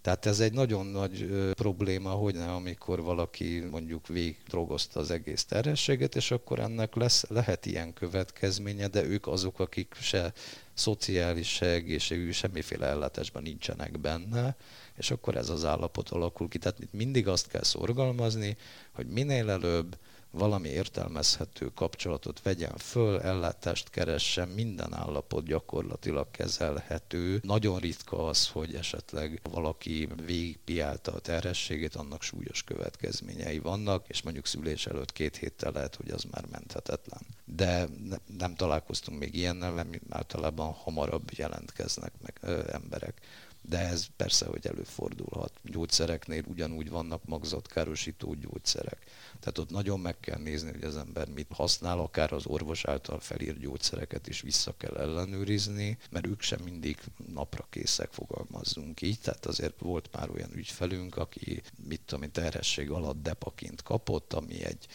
Tehát 0.00 0.26
ez 0.26 0.40
egy 0.40 0.52
nagyon 0.52 0.86
nagy 0.86 1.28
probléma, 1.52 2.10
hogy 2.10 2.34
ne, 2.34 2.52
amikor 2.52 3.02
valaki 3.02 3.60
mondjuk 3.70 4.06
végdrogozta 4.06 5.00
az 5.00 5.10
egész 5.10 5.44
terhességet, 5.44 6.16
és 6.16 6.30
akkor 6.30 6.58
ennek 6.58 6.94
lesz, 6.94 7.24
lehet 7.28 7.66
ilyen 7.66 7.92
következménye, 7.92 8.88
de 8.88 9.04
ők 9.04 9.26
azok, 9.26 9.60
akik 9.60 9.94
se 10.00 10.32
szociális, 10.74 11.48
se 11.48 11.66
egészségügyi, 11.66 12.32
semmiféle 12.32 12.86
ellátásban 12.86 13.42
nincsenek 13.42 14.00
benne, 14.00 14.56
és 14.96 15.10
akkor 15.10 15.36
ez 15.36 15.48
az 15.48 15.64
állapot 15.64 16.08
alakul 16.08 16.48
ki. 16.48 16.58
Tehát 16.58 16.78
mindig 16.90 17.28
azt 17.28 17.48
kell 17.48 17.62
szorgalmazni, 17.62 18.56
hogy 18.92 19.06
minél 19.06 19.50
előbb 19.50 19.96
valami 20.30 20.68
értelmezhető 20.68 21.70
kapcsolatot 21.74 22.42
vegyen 22.42 22.76
föl, 22.76 23.20
ellátást 23.20 23.90
keressen, 23.90 24.48
minden 24.48 24.94
állapot 24.94 25.44
gyakorlatilag 25.44 26.30
kezelhető. 26.30 27.40
Nagyon 27.42 27.78
ritka 27.78 28.26
az, 28.26 28.48
hogy 28.48 28.74
esetleg 28.74 29.40
valaki 29.50 30.08
végigpiálta 30.26 31.12
a 31.12 31.18
terhességét, 31.18 31.94
annak 31.94 32.22
súlyos 32.22 32.62
következményei 32.64 33.58
vannak, 33.58 34.08
és 34.08 34.22
mondjuk 34.22 34.46
szülés 34.46 34.86
előtt 34.86 35.12
két 35.12 35.36
héttel 35.36 35.72
lehet, 35.72 35.94
hogy 35.94 36.10
az 36.10 36.24
már 36.30 36.44
menthetetlen. 36.50 37.20
De 37.44 37.88
ne, 38.08 38.16
nem 38.38 38.54
találkoztunk 38.54 39.18
még 39.18 39.34
ilyennel, 39.34 39.72
mert 39.72 39.88
általában 40.08 40.72
hamarabb 40.72 41.30
jelentkeznek 41.36 42.12
meg 42.22 42.38
ö, 42.40 42.62
emberek 42.72 43.20
de 43.62 43.78
ez 43.78 44.06
persze, 44.16 44.46
hogy 44.46 44.66
előfordulhat. 44.66 45.52
Gyógyszereknél 45.62 46.44
ugyanúgy 46.46 46.90
vannak 46.90 47.24
magzatkárosító 47.24 48.34
gyógyszerek. 48.34 48.98
Tehát 49.40 49.58
ott 49.58 49.70
nagyon 49.70 50.00
meg 50.00 50.20
kell 50.20 50.38
nézni, 50.38 50.70
hogy 50.70 50.84
az 50.84 50.96
ember 50.96 51.28
mit 51.28 51.46
használ, 51.50 51.98
akár 51.98 52.32
az 52.32 52.46
orvos 52.46 52.84
által 52.84 53.20
felírt 53.20 53.58
gyógyszereket 53.58 54.28
is 54.28 54.40
vissza 54.40 54.74
kell 54.76 54.96
ellenőrizni, 54.96 55.98
mert 56.10 56.26
ők 56.26 56.40
sem 56.40 56.60
mindig 56.64 56.98
napra 57.32 57.66
készek, 57.70 58.12
fogalmazzunk 58.12 59.02
így. 59.02 59.20
Tehát 59.20 59.46
azért 59.46 59.80
volt 59.80 60.08
már 60.12 60.30
olyan 60.30 60.54
ügyfelünk, 60.54 61.16
aki 61.16 61.62
mit 61.88 62.00
tudom 62.00 62.30
terhesség 62.30 62.90
alatt 62.90 63.22
depakint 63.22 63.82
kapott, 63.82 64.32
ami 64.32 64.64
egy 64.64 64.86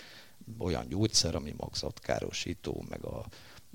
olyan 0.58 0.88
gyógyszer, 0.88 1.36
ami 1.36 1.54
magzatkárosító, 1.58 2.86
meg 2.89 3.06
a 3.06 3.25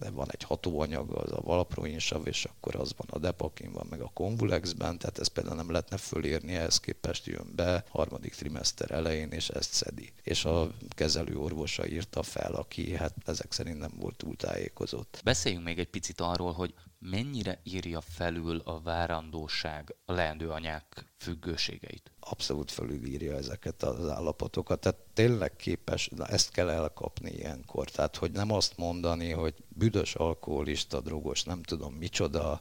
de 0.00 0.10
van 0.10 0.28
egy 0.30 0.42
hatóanyag, 0.42 1.10
az 1.10 1.32
a 1.32 1.40
valaproinsav, 1.40 2.26
és 2.26 2.44
akkor 2.44 2.76
az 2.76 2.92
van 2.96 3.06
a 3.10 3.18
depakin, 3.18 3.72
van 3.72 3.86
meg 3.90 4.00
a 4.00 4.10
konvulexben, 4.14 4.98
tehát 4.98 5.18
ezt 5.18 5.32
például 5.32 5.56
nem 5.56 5.70
lehetne 5.70 5.96
fölírni, 5.96 6.54
ehhez 6.54 6.80
képest 6.80 7.26
jön 7.26 7.52
be 7.54 7.84
harmadik 7.88 8.34
trimester 8.34 8.90
elején, 8.90 9.30
és 9.30 9.48
ezt 9.48 9.72
szedi. 9.72 10.12
És 10.22 10.44
a 10.44 10.70
kezelő 10.88 11.36
orvosa 11.36 11.86
írta 11.86 12.22
fel, 12.22 12.54
aki 12.54 12.96
hát 12.96 13.14
ezek 13.26 13.52
szerint 13.52 13.78
nem 13.78 13.92
volt 13.96 14.16
túl 14.16 14.36
tájékozott. 14.36 15.20
Beszéljünk 15.24 15.64
még 15.64 15.78
egy 15.78 15.90
picit 15.90 16.20
arról, 16.20 16.52
hogy 16.52 16.74
mennyire 16.98 17.60
írja 17.62 18.00
felül 18.00 18.60
a 18.64 18.80
várandóság 18.80 19.94
a 20.04 20.12
leendő 20.12 20.48
anyák 20.48 21.04
függőségeit? 21.16 22.09
Abszolút 22.20 22.70
felülírja 22.70 23.36
ezeket 23.36 23.82
az 23.82 24.08
állapotokat, 24.08 24.80
tehát 24.80 24.98
tényleg 25.14 25.56
képes, 25.56 26.10
de 26.16 26.24
ezt 26.24 26.50
kell 26.50 26.68
elkapni 26.68 27.30
ilyenkor. 27.30 27.90
Tehát, 27.90 28.16
hogy 28.16 28.30
nem 28.30 28.52
azt 28.52 28.76
mondani, 28.76 29.30
hogy 29.30 29.54
büdös 29.68 30.14
alkoholista, 30.14 31.00
drogos, 31.00 31.42
nem 31.42 31.62
tudom 31.62 31.94
micsoda, 31.94 32.60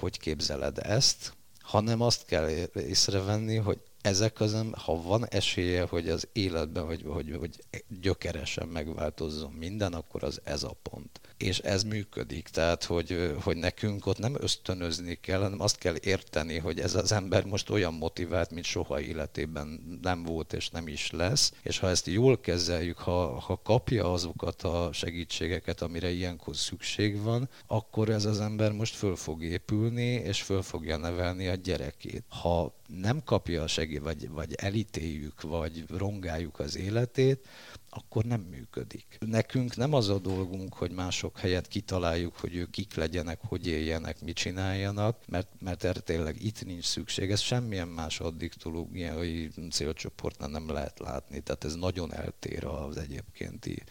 hogy 0.00 0.18
képzeled 0.18 0.78
ezt, 0.78 1.32
hanem 1.60 2.00
azt 2.00 2.24
kell 2.24 2.48
észrevenni, 2.74 3.56
hogy 3.56 3.80
ezek 4.02 4.40
az, 4.40 4.56
ha 4.72 5.02
van 5.02 5.28
esélye, 5.28 5.82
hogy 5.82 6.08
az 6.08 6.28
életben, 6.32 6.84
hogy, 6.84 7.02
hogy, 7.06 7.36
hogy 7.38 7.56
gyökeresen 8.00 8.68
megváltozzon 8.68 9.52
minden, 9.52 9.92
akkor 9.92 10.24
az 10.24 10.40
ez 10.44 10.62
a 10.62 10.76
pont. 10.82 11.20
És 11.42 11.58
ez 11.58 11.82
működik. 11.82 12.48
Tehát, 12.48 12.84
hogy, 12.84 13.34
hogy 13.42 13.56
nekünk 13.56 14.06
ott 14.06 14.18
nem 14.18 14.36
ösztönözni 14.40 15.18
kell, 15.20 15.40
hanem 15.40 15.60
azt 15.60 15.78
kell 15.78 15.94
érteni, 16.00 16.58
hogy 16.58 16.80
ez 16.80 16.94
az 16.94 17.12
ember 17.12 17.44
most 17.44 17.70
olyan 17.70 17.94
motivált, 17.94 18.50
mint 18.50 18.64
soha 18.64 19.00
életében 19.00 19.98
nem 20.02 20.22
volt 20.22 20.52
és 20.52 20.68
nem 20.68 20.88
is 20.88 21.10
lesz, 21.10 21.52
és 21.62 21.78
ha 21.78 21.88
ezt 21.88 22.06
jól 22.06 22.40
kezeljük, 22.40 22.98
ha, 22.98 23.40
ha 23.40 23.60
kapja 23.62 24.12
azokat 24.12 24.62
a 24.62 24.90
segítségeket, 24.92 25.80
amire 25.82 26.10
ilyenkor 26.10 26.56
szükség 26.56 27.22
van, 27.22 27.48
akkor 27.66 28.08
ez 28.08 28.24
az 28.24 28.40
ember 28.40 28.72
most 28.72 28.94
föl 28.94 29.16
fog 29.16 29.42
épülni, 29.42 30.12
és 30.12 30.42
föl 30.42 30.62
fogja 30.62 30.96
nevelni 30.96 31.48
a 31.48 31.54
gyerekét. 31.54 32.24
Ha 32.28 32.74
nem 32.86 33.22
kapja 33.24 33.62
a 33.62 33.66
segít, 33.66 34.00
vagy, 34.00 34.28
vagy 34.28 34.54
elítéljük, 34.54 35.40
vagy 35.40 35.84
rongáljuk 35.88 36.58
az 36.58 36.76
életét, 36.76 37.46
akkor 37.94 38.24
nem 38.24 38.40
működik. 38.40 39.18
Nekünk 39.20 39.76
nem 39.76 39.92
az 39.92 40.08
a 40.08 40.18
dolgunk, 40.18 40.74
hogy 40.74 40.90
mások 40.90 41.38
helyett 41.38 41.68
kitaláljuk, 41.68 42.36
hogy 42.36 42.56
ők 42.56 42.70
kik 42.70 42.94
legyenek, 42.94 43.38
hogy 43.46 43.66
éljenek, 43.66 44.20
mit 44.20 44.36
csináljanak, 44.36 45.16
mert, 45.26 45.48
mert 45.60 45.84
erre 45.84 46.00
tényleg 46.00 46.44
itt 46.44 46.64
nincs 46.64 46.84
szükség. 46.84 47.30
Ez 47.30 47.40
semmilyen 47.40 47.88
más 47.88 48.20
addiktológiai 48.20 49.50
célcsoportnál 49.70 50.48
nem 50.48 50.70
lehet 50.70 50.98
látni. 50.98 51.40
Tehát 51.40 51.64
ez 51.64 51.74
nagyon 51.74 52.14
eltér 52.14 52.64
az 52.64 52.96
egyébkénti 52.96 53.82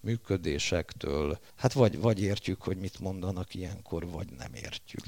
működésektől. 0.00 1.38
Hát 1.54 1.72
vagy, 1.72 1.98
vagy 1.98 2.20
értjük, 2.20 2.62
hogy 2.62 2.76
mit 2.76 3.00
mondanak 3.00 3.54
ilyenkor, 3.54 4.06
vagy 4.10 4.28
nem 4.38 4.54
értjük. 4.54 5.04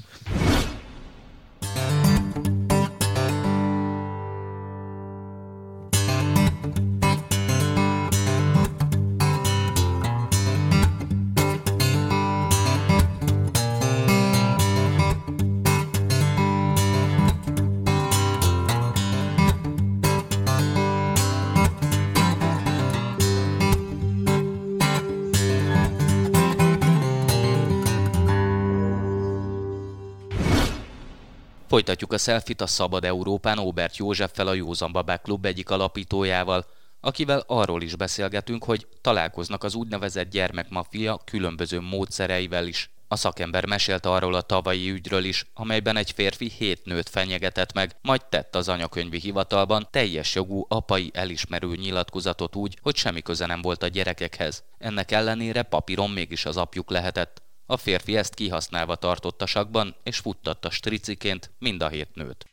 Folytatjuk 31.79 32.13
a 32.13 32.17
szelfit 32.17 32.61
a 32.61 32.67
Szabad 32.67 33.05
Európán 33.05 33.57
Óbert 33.57 33.97
Józseffel, 33.97 34.47
a 34.47 34.53
Józan 34.53 34.91
Babák 34.91 35.21
Klub 35.21 35.45
egyik 35.45 35.69
alapítójával, 35.69 36.65
akivel 37.01 37.43
arról 37.47 37.81
is 37.81 37.95
beszélgetünk, 37.95 38.63
hogy 38.63 38.87
találkoznak 39.01 39.63
az 39.63 39.75
úgynevezett 39.75 40.29
gyermekmafia 40.29 41.19
különböző 41.25 41.79
módszereivel 41.79 42.67
is. 42.67 42.89
A 43.07 43.15
szakember 43.15 43.65
mesélt 43.65 44.05
arról 44.05 44.33
a 44.33 44.41
tavalyi 44.41 44.89
ügyről 44.89 45.23
is, 45.23 45.45
amelyben 45.53 45.95
egy 45.97 46.11
férfi 46.11 46.51
hét 46.57 46.85
nőt 46.85 47.09
fenyegetett 47.09 47.73
meg, 47.73 47.95
majd 48.01 48.25
tett 48.29 48.55
az 48.55 48.69
anyakönyvi 48.69 49.19
hivatalban 49.19 49.87
teljes 49.91 50.35
jogú 50.35 50.65
apai 50.67 51.11
elismerő 51.13 51.75
nyilatkozatot 51.75 52.55
úgy, 52.55 52.77
hogy 52.81 52.95
semmi 52.95 53.21
köze 53.21 53.45
nem 53.45 53.61
volt 53.61 53.83
a 53.83 53.87
gyerekekhez. 53.87 54.63
Ennek 54.77 55.11
ellenére 55.11 55.61
papíron 55.61 56.09
mégis 56.09 56.45
az 56.45 56.57
apjuk 56.57 56.89
lehetett. 56.89 57.41
A 57.71 57.77
férfi 57.77 58.17
ezt 58.17 58.33
kihasználva 58.33 58.95
tartotta 58.95 59.45
sakban, 59.45 59.95
és 60.03 60.17
futtatta 60.17 60.69
striciként 60.69 61.51
mind 61.59 61.81
a 61.81 61.87
hét 61.87 62.09
nőt. 62.13 62.45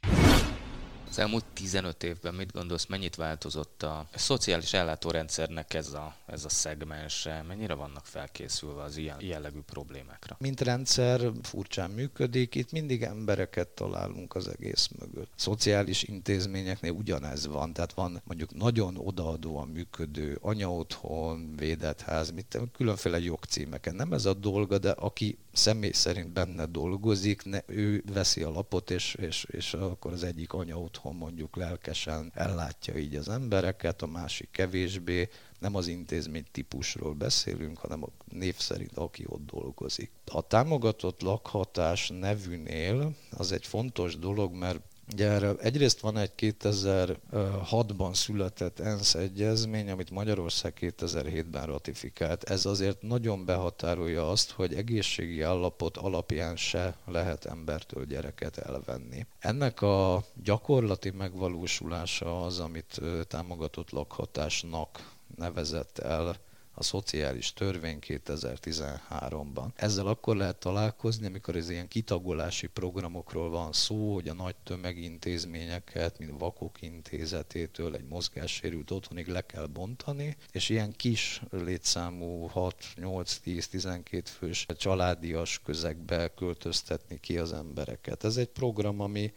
Az 1.17 1.23
elmúlt 1.23 1.45
15 1.53 2.03
évben 2.03 2.35
mit 2.35 2.53
gondolsz, 2.53 2.87
mennyit 2.87 3.15
változott 3.15 3.83
a 3.83 4.09
szociális 4.15 4.73
ellátórendszernek 4.73 5.75
ez 5.75 5.93
a, 5.93 6.17
ez 6.27 6.45
a 6.45 6.49
szegmense? 6.49 7.45
Mennyire 7.49 7.75
vannak 7.75 8.07
felkészülve 8.07 8.83
az 8.83 8.97
ilyen 8.97 9.17
jellegű 9.21 9.61
problémákra? 9.61 10.37
Mint 10.39 10.61
rendszer 10.61 11.21
furcsán 11.43 11.91
működik, 11.91 12.55
itt 12.55 12.73
mindig 12.73 13.03
embereket 13.03 13.69
találunk 13.69 14.35
az 14.35 14.49
egész 14.49 14.89
mögött. 14.99 15.31
Szociális 15.37 16.03
intézményeknél 16.03 16.93
ugyanez 16.93 17.47
van, 17.47 17.73
tehát 17.73 17.93
van 17.93 18.21
mondjuk 18.25 18.55
nagyon 18.55 18.97
odaadóan 18.97 19.69
működő 19.69 20.39
anyaotthon, 20.41 21.57
védett 21.57 22.01
ház, 22.01 22.33
különféle 22.73 23.21
jogcímeken. 23.21 23.95
Nem 23.95 24.13
ez 24.13 24.25
a 24.25 24.35
dolga, 24.35 24.79
de 24.79 24.91
aki 24.91 25.39
személy 25.53 25.91
szerint 25.91 26.29
benne 26.29 26.67
dolgozik, 26.67 27.45
ne, 27.45 27.61
ő 27.67 28.03
veszi 28.13 28.43
a 28.43 28.51
lapot, 28.51 28.91
és, 28.91 29.15
és, 29.15 29.47
és 29.51 29.75
akkor 29.75 30.13
az 30.13 30.23
egyik 30.23 30.53
anya 30.53 30.77
otthon 31.07 31.16
mondjuk 31.16 31.57
lelkesen 31.57 32.33
ellátja 32.35 32.97
így 32.97 33.14
az 33.14 33.29
embereket, 33.29 34.03
a 34.03 34.07
másik 34.07 34.49
kevésbé, 34.51 35.29
nem 35.59 35.75
az 35.75 35.87
intézmény 35.87 36.47
típusról 36.53 37.14
beszélünk, 37.14 37.79
hanem 37.79 38.03
a 38.03 38.09
név 38.33 38.57
szerint, 38.57 38.97
aki 38.97 39.25
ott 39.27 39.47
dolgozik. 39.47 40.11
A 40.25 40.40
támogatott 40.40 41.23
lakhatás 41.23 42.09
nevűnél 42.09 43.14
az 43.31 43.53
egy 43.53 43.66
fontos 43.66 44.19
dolog, 44.19 44.55
mert 44.55 44.81
Ugye 45.12 45.31
erre 45.31 45.53
egyrészt 45.59 46.01
van 46.01 46.16
egy 46.16 46.33
2006-ban 46.37 48.14
született 48.14 48.79
ENSZ 48.79 49.14
egyezmény, 49.14 49.90
amit 49.90 50.11
Magyarország 50.11 50.77
2007-ben 50.81 51.66
ratifikált. 51.66 52.45
Ez 52.45 52.66
azért 52.66 53.03
nagyon 53.03 53.45
behatárolja 53.45 54.31
azt, 54.31 54.51
hogy 54.51 54.75
egészségi 54.75 55.42
állapot 55.42 55.97
alapján 55.97 56.57
se 56.57 56.97
lehet 57.05 57.45
embertől 57.45 58.05
gyereket 58.05 58.59
elvenni. 58.59 59.27
Ennek 59.38 59.83
a 59.83 60.25
gyakorlati 60.45 61.11
megvalósulása 61.11 62.45
az, 62.45 62.59
amit 62.59 63.01
támogatott 63.29 63.90
lakhatásnak 63.90 65.12
nevezett 65.37 65.99
el 65.99 66.37
a 66.79 66.83
szociális 66.83 67.53
törvény 67.53 67.99
2013-ban. 68.01 69.67
Ezzel 69.75 70.07
akkor 70.07 70.37
lehet 70.37 70.57
találkozni, 70.57 71.27
amikor 71.27 71.57
ez 71.57 71.71
ilyen 71.71 71.89
kitagolási 71.89 72.67
programokról 72.67 73.51
van 73.51 73.73
szó, 73.73 74.15
hogy 74.15 74.29
a 74.29 74.35
nagy 74.35 74.55
tömegintézményeket, 74.57 76.19
mint 76.19 76.39
vakok 76.39 76.83
intézetétől 76.83 77.95
egy 77.95 78.07
mozgássérült 78.09 78.91
otthonig 78.91 79.27
le 79.27 79.47
kell 79.47 79.67
bontani, 79.67 80.37
és 80.53 80.69
ilyen 80.69 80.93
kis 80.97 81.43
létszámú 81.51 82.47
6, 82.47 82.85
8, 82.97 83.37
10, 83.37 83.69
12 83.69 84.23
fős 84.31 84.67
családias 84.77 85.61
közegbe 85.65 86.35
költöztetni 86.35 87.21
ki 87.21 87.39
az 87.39 87.53
embereket. 87.53 88.25
Ez 88.25 88.37
egy 88.37 88.49
program, 88.49 89.01
ami 89.01 89.33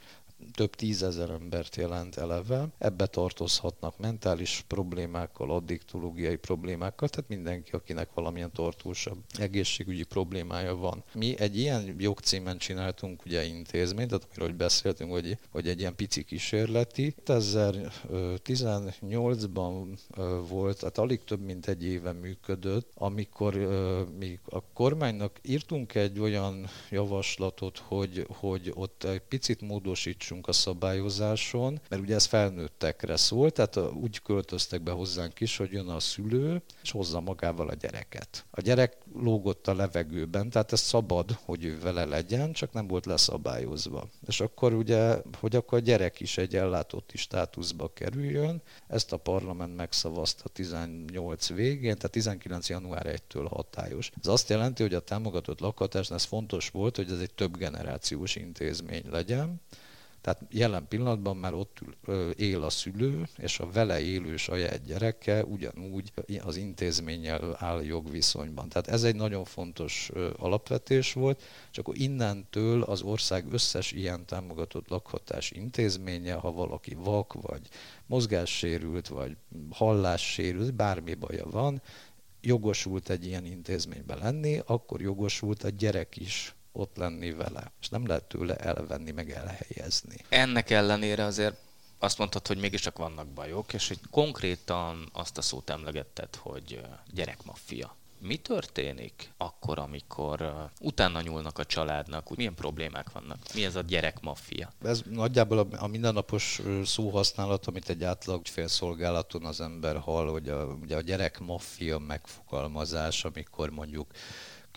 több 0.53 0.75
tízezer 0.75 1.29
embert 1.29 1.75
jelent 1.75 2.15
eleve. 2.15 2.67
Ebbe 2.77 3.05
tartozhatnak 3.05 3.97
mentális 3.97 4.63
problémákkal, 4.67 5.51
addiktológiai 5.51 6.35
problémákkal, 6.35 7.09
tehát 7.09 7.29
mindenki, 7.29 7.71
akinek 7.71 8.09
valamilyen 8.13 8.51
tartósabb 8.51 9.17
egészségügyi 9.37 10.03
problémája 10.03 10.75
van. 10.75 11.03
Mi 11.13 11.39
egy 11.39 11.57
ilyen 11.57 11.95
jogcímen 11.97 12.57
csináltunk 12.57 13.25
ugye 13.25 13.43
intézményt, 13.43 14.09
tehát 14.09 14.27
amiről 14.35 14.57
beszéltünk, 14.57 15.11
hogy, 15.11 15.37
hogy 15.51 15.67
egy 15.67 15.79
ilyen 15.79 15.95
pici 15.95 16.23
kísérleti. 16.23 17.15
2018-ban 17.25 19.97
volt, 20.49 20.79
tehát 20.79 20.97
alig 20.97 21.23
több 21.23 21.41
mint 21.41 21.67
egy 21.67 21.83
éve 21.83 22.11
működött, 22.11 22.91
amikor 22.95 23.53
mi 24.19 24.39
a 24.45 24.63
kormánynak 24.73 25.39
írtunk 25.41 25.95
egy 25.95 26.19
olyan 26.19 26.67
javaslatot, 26.89 27.77
hogy, 27.77 28.25
hogy 28.29 28.71
ott 28.75 29.03
egy 29.03 29.21
picit 29.21 29.61
módosítsunk 29.61 30.28
javítsunk 30.29 30.47
a 30.47 30.51
szabályozáson, 30.51 31.79
mert 31.89 32.01
ugye 32.01 32.15
ez 32.15 32.25
felnőttekre 32.25 33.17
szól, 33.17 33.51
tehát 33.51 33.77
úgy 33.77 34.21
költöztek 34.21 34.81
be 34.81 34.91
hozzánk 34.91 35.39
is, 35.39 35.57
hogy 35.57 35.71
jön 35.71 35.87
a 35.87 35.99
szülő, 35.99 36.61
és 36.83 36.91
hozza 36.91 37.19
magával 37.19 37.67
a 37.67 37.73
gyereket. 37.73 38.45
A 38.51 38.61
gyerek 38.61 38.97
lógott 39.13 39.67
a 39.67 39.73
levegőben, 39.73 40.49
tehát 40.49 40.71
ez 40.71 40.79
szabad, 40.79 41.31
hogy 41.45 41.65
ő 41.65 41.79
vele 41.79 42.05
legyen, 42.05 42.51
csak 42.51 42.73
nem 42.73 42.87
volt 42.87 43.05
leszabályozva. 43.05 44.07
És 44.27 44.39
akkor 44.39 44.73
ugye, 44.73 45.17
hogy 45.39 45.55
akkor 45.55 45.77
a 45.77 45.81
gyerek 45.81 46.19
is 46.19 46.37
egy 46.37 46.55
ellátotti 46.55 47.17
státuszba 47.17 47.93
kerüljön, 47.93 48.61
ezt 48.87 49.11
a 49.13 49.17
parlament 49.17 49.75
megszavazta 49.75 50.49
18 50.49 51.49
végén, 51.49 51.95
tehát 51.95 52.11
19. 52.11 52.69
január 52.69 53.05
1-től 53.05 53.47
hatályos. 53.49 54.11
Ez 54.21 54.27
azt 54.27 54.49
jelenti, 54.49 54.81
hogy 54.81 54.93
a 54.93 54.99
támogatott 54.99 55.59
lakhatásnál 55.59 56.17
ez 56.17 56.25
fontos 56.25 56.69
volt, 56.69 56.95
hogy 56.95 57.11
ez 57.11 57.19
egy 57.19 57.33
több 57.33 57.57
generációs 57.57 58.35
intézmény 58.35 59.03
legyen, 59.09 59.61
tehát 60.21 60.41
jelen 60.49 60.87
pillanatban 60.87 61.37
már 61.37 61.53
ott 61.53 61.79
ül, 62.07 62.31
él 62.31 62.63
a 62.63 62.69
szülő, 62.69 63.27
és 63.37 63.59
a 63.59 63.71
vele 63.71 63.99
élő 63.99 64.37
saját 64.37 64.83
gyereke 64.83 65.43
ugyanúgy 65.43 66.11
az 66.43 66.55
intézménnyel 66.55 67.55
áll 67.59 67.83
jogviszonyban. 67.83 68.69
Tehát 68.69 68.87
ez 68.87 69.03
egy 69.03 69.15
nagyon 69.15 69.43
fontos 69.43 70.11
alapvetés 70.37 71.13
volt, 71.13 71.43
és 71.71 71.77
akkor 71.77 71.97
innentől 71.97 72.81
az 72.81 73.01
ország 73.01 73.53
összes 73.53 73.91
ilyen 73.91 74.25
támogatott 74.25 74.89
lakhatás 74.89 75.51
intézménye, 75.51 76.33
ha 76.33 76.51
valaki 76.51 76.95
vak, 76.95 77.33
vagy 77.33 77.61
mozgássérült, 78.05 79.07
vagy 79.07 79.37
hallássérült, 79.69 80.73
bármi 80.73 81.13
baja 81.13 81.45
van, 81.49 81.81
jogosult 82.41 83.09
egy 83.09 83.25
ilyen 83.25 83.45
intézményben 83.45 84.17
lenni, 84.17 84.61
akkor 84.65 85.01
jogosult 85.01 85.63
a 85.63 85.69
gyerek 85.69 86.17
is 86.17 86.55
ott 86.79 86.95
lenni 86.95 87.31
vele, 87.31 87.71
és 87.81 87.89
nem 87.89 88.07
lehet 88.07 88.23
tőle 88.23 88.55
elvenni, 88.55 89.11
meg 89.11 89.31
elhelyezni. 89.31 90.15
Ennek 90.29 90.69
ellenére 90.69 91.23
azért 91.23 91.55
azt 91.99 92.17
mondtad, 92.17 92.47
hogy 92.47 92.57
mégiscsak 92.57 92.97
vannak 92.97 93.27
bajok, 93.27 93.73
és 93.73 93.87
hogy 93.87 93.99
konkrétan 94.11 95.09
azt 95.13 95.37
a 95.37 95.41
szót 95.41 95.69
emlegetted, 95.69 96.35
hogy 96.35 96.81
gyerekmaffia. 97.13 97.97
Mi 98.21 98.37
történik 98.37 99.31
akkor, 99.37 99.79
amikor 99.79 100.69
utána 100.79 101.21
nyúlnak 101.21 101.57
a 101.57 101.65
családnak? 101.65 102.35
Milyen 102.35 102.55
problémák 102.55 103.11
vannak? 103.11 103.37
Mi 103.53 103.65
ez 103.65 103.75
a 103.75 103.81
gyerekmaffia? 103.81 104.73
Ez 104.83 105.01
nagyjából 105.09 105.57
a, 105.57 105.67
a 105.77 105.87
mindennapos 105.87 106.61
szóhasználat, 106.83 107.67
amit 107.67 107.89
egy 107.89 108.03
átlag 108.03 108.45
félszolgálaton 108.45 109.45
az 109.45 109.61
ember 109.61 109.97
hall, 109.97 110.27
hogy 110.27 110.49
a, 110.49 110.65
ugye 110.65 110.95
a 110.95 111.01
gyerekmaffia 111.01 111.97
megfogalmazás, 111.97 113.25
amikor 113.25 113.69
mondjuk 113.69 114.07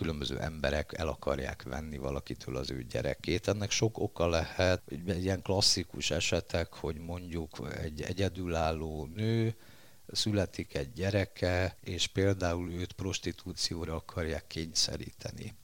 különböző 0.02 0.38
emberek 0.38 0.92
el 0.98 1.08
akarják 1.08 1.62
venni 1.62 1.96
valakitől 1.96 2.56
az 2.56 2.70
ő 2.70 2.82
gyerekét. 2.82 3.48
Ennek 3.48 3.70
sok 3.70 3.98
oka 3.98 4.28
lehet, 4.28 4.82
ilyen 5.06 5.42
klasszikus 5.42 6.10
esetek, 6.10 6.72
hogy 6.72 6.96
mondjuk 6.98 7.68
egy 7.82 8.02
egyedülálló 8.02 9.08
nő, 9.14 9.54
születik 10.12 10.74
egy 10.74 10.92
gyereke, 10.92 11.76
és 11.80 12.06
például 12.06 12.72
őt 12.72 12.92
prostitúcióra 12.92 13.94
akarják 13.94 14.46
kényszeríteni. 14.46 15.54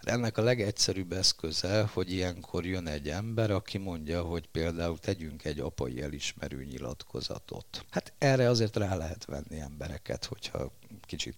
Ennek 0.00 0.38
a 0.38 0.42
legegyszerűbb 0.42 1.12
eszköze, 1.12 1.90
hogy 1.92 2.12
ilyenkor 2.12 2.66
jön 2.66 2.86
egy 2.86 3.08
ember, 3.08 3.50
aki 3.50 3.78
mondja, 3.78 4.22
hogy 4.22 4.46
például 4.46 4.98
tegyünk 4.98 5.44
egy 5.44 5.58
apai 5.58 6.02
elismerő 6.02 6.64
nyilatkozatot. 6.64 7.84
Hát 7.90 8.12
erre 8.18 8.48
azért 8.48 8.76
rá 8.76 8.96
lehet 8.96 9.24
venni 9.24 9.60
embereket, 9.60 10.24
hogyha 10.24 10.72
kicsit 11.06 11.36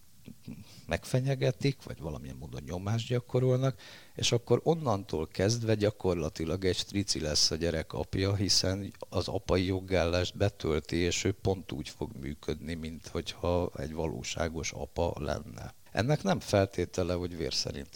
megfenyegetik, 0.86 1.82
vagy 1.82 1.98
valamilyen 2.00 2.36
módon 2.36 2.62
nyomást 2.66 3.08
gyakorolnak, 3.08 3.80
és 4.14 4.32
akkor 4.32 4.60
onnantól 4.62 5.28
kezdve 5.28 5.74
gyakorlatilag 5.74 6.64
egy 6.64 6.76
strici 6.76 7.20
lesz 7.20 7.50
a 7.50 7.56
gyerek 7.56 7.92
apja, 7.92 8.34
hiszen 8.34 8.92
az 8.98 9.28
apai 9.28 9.64
jogállást 9.64 10.36
betölti, 10.36 10.96
és 10.96 11.24
ő 11.24 11.32
pont 11.32 11.72
úgy 11.72 11.88
fog 11.88 12.10
működni, 12.20 12.74
mint 12.74 13.08
hogyha 13.08 13.70
egy 13.76 13.92
valóságos 13.92 14.72
apa 14.72 15.12
lenne. 15.18 15.74
Ennek 15.92 16.22
nem 16.22 16.40
feltétele, 16.40 17.14
hogy 17.14 17.36
vér 17.36 17.54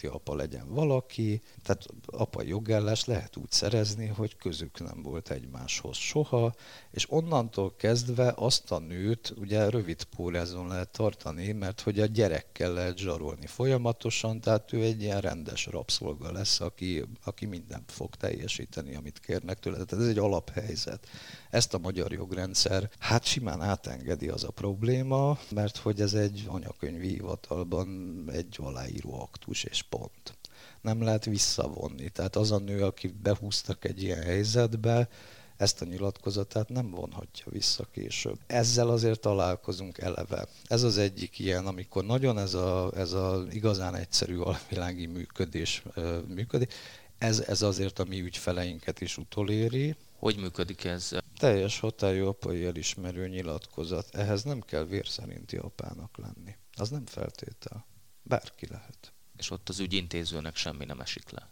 apa 0.09 0.35
legyen 0.35 0.73
valaki, 0.73 1.41
tehát 1.63 1.85
apa 2.05 2.41
jogállás 2.43 3.05
lehet 3.05 3.37
úgy 3.37 3.51
szerezni, 3.51 4.07
hogy 4.07 4.37
közük 4.37 4.79
nem 4.79 5.01
volt 5.01 5.31
egymáshoz 5.31 5.97
soha, 5.97 6.55
és 6.91 7.11
onnantól 7.11 7.75
kezdve 7.75 8.33
azt 8.35 8.71
a 8.71 8.79
nőt 8.79 9.33
ugye 9.37 9.69
rövid 9.69 10.03
pórázon 10.03 10.67
lehet 10.67 10.89
tartani, 10.89 11.51
mert 11.51 11.81
hogy 11.81 11.99
a 11.99 12.05
gyerekkel 12.05 12.73
lehet 12.73 12.97
zsarolni 12.97 13.47
folyamatosan, 13.47 14.41
tehát 14.41 14.73
ő 14.73 14.81
egy 14.81 15.01
ilyen 15.01 15.21
rendes 15.21 15.65
rabszolga 15.65 16.31
lesz, 16.31 16.59
aki, 16.59 17.03
aki 17.23 17.45
mindent 17.45 17.91
fog 17.91 18.15
teljesíteni, 18.15 18.95
amit 18.95 19.19
kérnek 19.19 19.59
tőle. 19.59 19.75
Tehát 19.75 20.03
ez 20.03 20.09
egy 20.09 20.17
alaphelyzet. 20.17 21.07
Ezt 21.55 21.73
a 21.73 21.77
magyar 21.77 22.11
jogrendszer 22.11 22.89
hát 22.99 23.23
simán 23.23 23.61
átengedi 23.61 24.27
az 24.27 24.43
a 24.43 24.51
probléma, 24.51 25.37
mert 25.49 25.77
hogy 25.77 26.01
ez 26.01 26.13
egy 26.13 26.43
anyakönyvi 26.47 27.07
hivatalban 27.07 28.23
egy 28.33 28.57
aláíró 28.61 29.21
aktus 29.21 29.63
és 29.63 29.81
pont. 29.81 30.37
Nem 30.81 31.03
lehet 31.03 31.25
visszavonni. 31.25 32.09
Tehát 32.09 32.35
az 32.35 32.51
a 32.51 32.57
nő, 32.57 32.83
aki 32.83 33.07
behúztak 33.07 33.85
egy 33.85 34.03
ilyen 34.03 34.21
helyzetbe, 34.21 35.09
ezt 35.57 35.81
a 35.81 35.85
nyilatkozatát 35.85 36.69
nem 36.69 36.91
vonhatja 36.91 37.45
vissza 37.49 37.87
később. 37.91 38.39
Ezzel 38.47 38.89
azért 38.89 39.19
találkozunk 39.19 39.97
eleve. 39.97 40.47
Ez 40.67 40.83
az 40.83 40.97
egyik 40.97 41.39
ilyen, 41.39 41.65
amikor 41.65 42.05
nagyon 42.05 42.37
ez 42.37 42.53
a, 42.53 42.91
ez 42.95 43.11
a 43.11 43.43
igazán 43.49 43.95
egyszerű 43.95 44.37
alvilági 44.37 45.05
működés 45.05 45.83
működik, 46.27 46.73
ez, 47.17 47.39
ez 47.39 47.61
azért 47.61 47.99
a 47.99 48.05
mi 48.05 48.19
ügyfeleinket 48.19 49.01
is 49.01 49.17
utoléri, 49.17 49.95
hogy 50.19 50.37
működik 50.37 50.83
ez? 50.83 51.11
Teljes 51.37 51.79
hatályú 51.79 52.27
apai 52.27 52.65
elismerő 52.65 53.27
nyilatkozat. 53.27 54.15
Ehhez 54.15 54.43
nem 54.43 54.61
kell 54.61 54.85
vér 54.85 55.07
szerinti 55.07 55.57
apának 55.57 56.17
lenni. 56.17 56.55
Az 56.73 56.89
nem 56.89 57.05
feltétel. 57.05 57.85
Bárki 58.23 58.67
lehet. 58.67 59.13
És 59.37 59.51
ott 59.51 59.69
az 59.69 59.79
ügyintézőnek 59.79 60.55
semmi 60.55 60.85
nem 60.85 60.99
esik 60.99 61.29
le. 61.29 61.49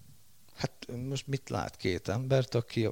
Hát 0.55 0.87
most 1.07 1.27
mit 1.27 1.49
lát 1.49 1.75
két 1.75 2.07
embert, 2.07 2.55
aki 2.55 2.89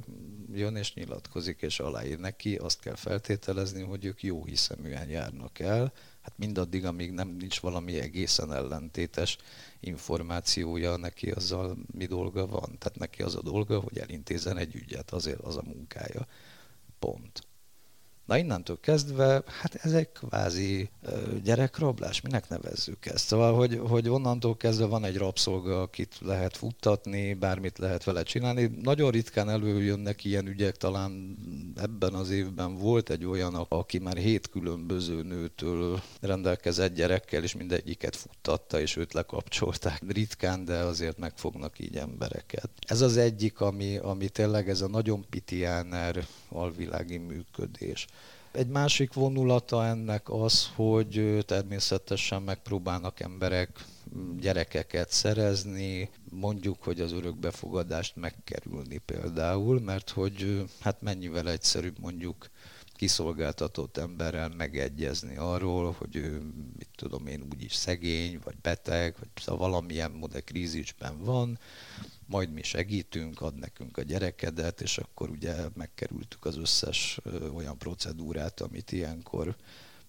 jön 0.54 0.76
és 0.76 0.94
nyilatkozik 0.94 1.62
és 1.62 1.80
aláír 1.80 2.20
neki, 2.20 2.56
azt 2.56 2.80
kell 2.80 2.96
feltételezni, 2.96 3.82
hogy 3.82 4.06
ők 4.06 4.24
jó 4.24 4.46
hiszeműen 4.46 5.10
járnak 5.10 5.60
el, 5.60 5.94
hát 6.22 6.38
mindaddig, 6.38 6.86
amíg 6.86 7.12
nem 7.12 7.28
nincs 7.28 7.60
valami 7.60 8.00
egészen 8.00 8.54
ellentétes 8.54 9.38
információja, 9.80 10.96
neki 10.96 11.32
azzal 11.32 11.78
mi 11.92 12.06
dolga 12.06 12.48
van. 12.48 12.78
Tehát 12.78 13.00
neki 13.00 13.22
az 13.22 13.36
a 13.36 13.42
dolga, 13.42 13.80
hogy 13.80 13.98
elintézen 13.98 14.58
egy 14.58 14.76
ügyet, 14.76 15.12
azért 15.12 15.40
az 15.40 15.58
a 15.58 15.64
munkája. 15.64 16.28
Pont. 17.02 17.51
Na 18.32 18.38
innentől 18.38 18.80
kezdve, 18.80 19.44
hát 19.46 19.76
ez 19.76 19.92
egy 19.92 20.12
kvázi 20.12 20.90
gyerekrablás, 21.44 22.22
minek 22.22 22.50
nevezzük 22.50 23.06
ezt? 23.06 23.26
Szóval, 23.26 23.56
hogy, 23.56 23.80
hogy 23.88 24.10
onnantól 24.10 24.58
kezdve 24.58 24.86
van 24.86 25.04
egy 25.06 25.18
rabszolga, 25.18 25.82
akit 25.82 26.16
lehet 26.22 26.58
futtatni, 26.58 27.34
bármit 27.34 27.78
lehet 27.78 28.04
vele 28.04 28.24
csinálni. 28.24 28.72
Nagyon 28.82 29.12
ritkán 29.12 29.50
előjönnek 29.50 30.24
ilyen 30.24 30.48
ügyek, 30.48 30.78
talán 30.78 31.38
ebben 31.76 32.14
az 32.14 32.30
évben 32.30 32.78
volt 32.78 33.10
egy 33.10 33.26
olyan, 33.26 33.56
aki 33.56 34.00
már 34.00 34.18
hét 34.18 34.50
különböző 34.50 35.22
nőtől 35.22 36.02
rendelkezett 36.22 36.96
gyerekkel, 36.96 37.44
és 37.44 37.56
mindegyiket 37.56 38.16
futtatta, 38.16 38.80
és 38.80 38.96
őt 38.96 39.14
lekapcsolták. 39.14 40.02
Ritkán, 40.08 40.66
de 40.66 40.78
azért 40.78 41.18
megfognak 41.18 41.80
így 41.80 41.98
embereket. 41.98 42.70
Ez 42.88 43.02
az 43.02 43.18
egyik, 43.18 43.60
ami, 43.60 43.98
ami 43.98 44.30
tényleg 44.30 44.70
ez 44.70 44.82
a 44.82 44.88
nagyon 44.88 45.26
pitiáner 45.30 46.26
alvilági 46.50 47.18
működés. 47.18 48.08
Egy 48.52 48.68
másik 48.68 49.14
vonulata 49.14 49.86
ennek 49.86 50.30
az, 50.30 50.70
hogy 50.76 51.44
természetesen 51.46 52.42
megpróbálnak 52.42 53.20
emberek 53.20 53.86
gyerekeket 54.40 55.12
szerezni, 55.12 56.10
mondjuk, 56.32 56.84
hogy 56.84 57.02
az 57.02 57.12
örökbefogadást 57.12 58.16
megkerülni 58.16 58.98
például, 58.98 59.80
mert 59.80 60.10
hogy 60.10 60.66
hát 60.80 61.02
mennyivel 61.02 61.50
egyszerűbb 61.50 62.00
mondjuk 62.00 62.50
kiszolgáltatott 62.96 63.98
emberrel 63.98 64.50
megegyezni 64.58 65.38
arról, 65.38 65.96
hogy 65.98 66.16
ő, 66.16 66.42
mit 66.78 66.90
tudom 66.96 67.28
én, 67.28 67.48
úgyis 67.54 67.74
szegény, 67.74 68.40
vagy 68.44 68.56
beteg, 68.62 69.16
vagy 69.20 69.30
szóval 69.36 69.70
valamilyen 69.70 70.12
módon 70.12 70.42
krízisben 70.46 71.24
van, 71.24 71.60
majd 72.32 72.52
mi 72.52 72.64
segítünk, 72.64 73.42
ad 73.42 73.56
nekünk 73.56 73.98
a 73.98 74.02
gyerekedet, 74.02 74.82
és 74.82 74.98
akkor 74.98 75.30
ugye 75.30 75.56
megkerültük 75.74 76.46
az 76.46 76.58
összes 76.58 77.20
olyan 77.54 77.78
procedúrát, 77.78 78.62
amit 78.62 78.92
ilyenkor 78.92 79.56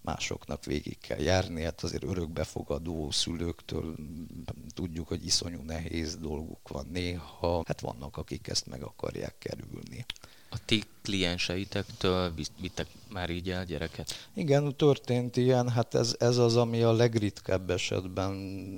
másoknak 0.00 0.64
végig 0.64 0.98
kell 0.98 1.20
járni. 1.20 1.62
Hát 1.62 1.82
azért 1.82 2.04
örökbefogadó 2.04 3.10
szülőktől 3.10 3.96
tudjuk, 4.74 5.08
hogy 5.08 5.26
iszonyú 5.26 5.62
nehéz 5.62 6.16
dolguk 6.16 6.68
van 6.68 6.86
néha. 6.92 7.62
Hát 7.66 7.80
vannak, 7.80 8.16
akik 8.16 8.48
ezt 8.48 8.66
meg 8.66 8.82
akarják 8.82 9.38
kerülni. 9.38 10.04
A 10.52 10.58
ti 10.64 10.82
klienseitektől 11.02 12.32
vittek 12.60 12.86
már 13.12 13.30
így 13.30 13.50
el 13.50 13.64
gyereket? 13.64 14.28
Igen, 14.34 14.76
történt 14.76 15.36
ilyen, 15.36 15.68
hát 15.68 15.94
ez, 15.94 16.16
ez 16.18 16.36
az, 16.36 16.56
ami 16.56 16.82
a 16.82 16.92
legritkebb 16.92 17.70
esetben 17.70 18.34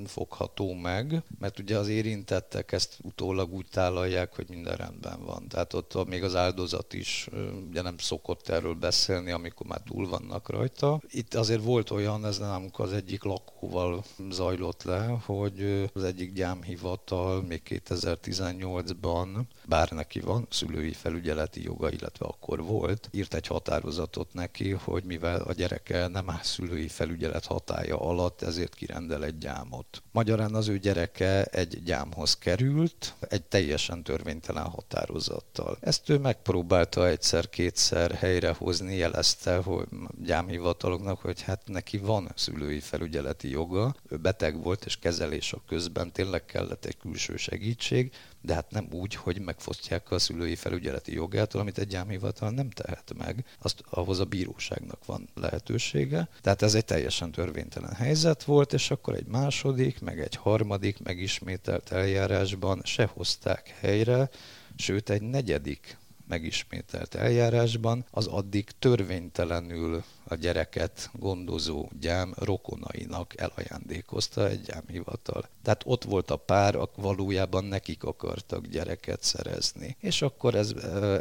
fogható 0.07 0.73
meg, 0.73 1.23
mert 1.39 1.59
ugye 1.59 1.79
az 1.79 1.89
érintettek 1.89 2.73
ezt 2.73 2.99
utólag 3.03 3.53
úgy 3.53 3.67
tálalják, 3.71 4.35
hogy 4.35 4.47
minden 4.49 4.77
rendben 4.77 5.25
van. 5.25 5.49
Tehát 5.49 5.73
ott 5.73 6.07
még 6.07 6.23
az 6.23 6.35
áldozat 6.35 6.93
is 6.93 7.29
ugye 7.69 7.83
nem 7.83 7.99
szokott 7.99 8.49
erről 8.49 8.75
beszélni, 8.75 9.31
amikor 9.31 9.67
már 9.67 9.81
túl 9.87 10.09
vannak 10.09 10.49
rajta. 10.49 11.01
Itt 11.09 11.35
azért 11.35 11.63
volt 11.63 11.91
olyan, 11.91 12.27
ez 12.27 12.39
nem 12.39 12.71
az 12.73 12.93
egyik 12.93 13.23
lakóval 13.23 14.05
zajlott 14.31 14.83
le, 14.83 15.07
hogy 15.25 15.91
az 15.95 16.05
egyik 16.05 16.33
gyámhivatal 16.33 17.43
még 17.43 17.63
2018-ban, 17.69 19.41
bár 19.67 19.91
neki 19.91 20.21
van 20.21 20.47
szülői 20.51 20.93
felügyeleti 20.93 21.64
joga, 21.65 21.91
illetve 21.91 22.27
akkor 22.27 22.63
volt, 22.63 23.09
írt 23.13 23.35
egy 23.35 23.47
határozatot 23.47 24.33
neki, 24.33 24.71
hogy 24.71 25.05
mivel 25.05 25.41
a 25.41 25.53
gyereke 25.53 26.07
nem 26.07 26.31
áll 26.31 26.43
szülői 26.43 26.89
felügyelet 26.89 27.45
hatája 27.45 28.01
alatt, 28.01 28.43
ezért 28.43 28.75
kirendel 28.75 29.25
egy 29.25 29.39
gyámot. 29.39 30.03
Magyarán 30.13 30.55
az 30.55 30.69
ő 30.69 30.79
gyereke 30.79 31.45
egy 31.45 31.83
gyámhoz 31.83 32.37
került, 32.39 33.15
egy 33.21 33.43
teljesen 33.43 34.03
törvénytelen 34.03 34.65
határozattal. 34.65 35.77
Ezt 35.81 36.09
ő 36.09 36.19
megpróbálta 36.19 37.09
egyszer-kétszer 37.09 38.13
helyrehozni, 38.13 38.97
jelezte, 38.97 39.57
hogy 39.57 39.87
gyámhivataloknak, 40.25 41.21
hogy 41.21 41.43
hát 41.43 41.63
neki 41.65 41.99
van 41.99 42.33
szülői 42.35 42.81
felügyeleti 42.81 43.51
joga, 43.51 43.95
ő 44.09 44.17
beteg 44.17 44.63
volt, 44.63 44.85
és 44.85 44.97
kezelés 44.97 45.53
a 45.53 45.63
közben 45.69 46.13
tényleg 46.13 46.45
kellett 46.45 46.85
egy 46.85 46.97
külső 46.97 47.37
segítség, 47.37 48.13
de 48.41 48.55
hát 48.55 48.71
nem 48.71 48.89
úgy, 48.93 49.15
hogy 49.15 49.41
megfosztják 49.41 50.11
a 50.11 50.19
szülői 50.19 50.55
felügyeleti 50.57 51.15
jogától, 51.55 51.61
amit 51.61 51.79
egy 51.79 51.89
gyámhivatal 51.89 52.51
nem 52.51 52.71
tehet 52.71 53.13
meg. 53.17 53.45
Azt 53.63 53.83
ahhoz 53.91 54.21
a 54.21 54.25
bíróságnak 54.25 55.05
van 55.07 55.29
lehetősége. 55.35 56.29
Tehát 56.41 56.63
ez 56.63 56.75
egy 56.75 56.85
teljesen 56.85 57.31
törvénytelen 57.31 57.95
helyzet 57.95 58.45
volt, 58.45 58.73
és 58.73 58.91
akkor 58.91 59.15
egy 59.15 59.27
második, 59.27 60.01
meg 60.01 60.21
egy 60.21 60.37
harmadik 60.37 61.03
megismételt 61.03 61.93
eljárásban 61.93 62.81
se 62.85 63.05
hozták 63.13 63.77
helyre, 63.81 64.31
sőt 64.77 65.11
egy 65.11 65.23
negyedik 65.23 65.97
megismételt 66.29 67.15
eljárásban, 67.15 68.05
az 68.11 68.27
addig 68.27 68.71
törvénytelenül 68.79 70.03
a 70.25 70.35
gyereket 70.35 71.11
gondozó 71.13 71.89
gyám 72.01 72.35
rokonainak 72.39 73.41
elajándékozta 73.41 74.49
egy 74.49 74.61
gyámhivatal. 74.61 75.49
Tehát 75.63 75.83
ott 75.87 76.05
volt 76.05 76.31
a 76.31 76.37
pár, 76.37 76.79
valójában 76.97 77.65
nekik 77.65 78.05
akartak 78.05 78.67
gyereket 78.67 79.23
szerezni. 79.23 79.97
És 80.01 80.23
akkor 80.23 80.55
ez, 80.55 80.73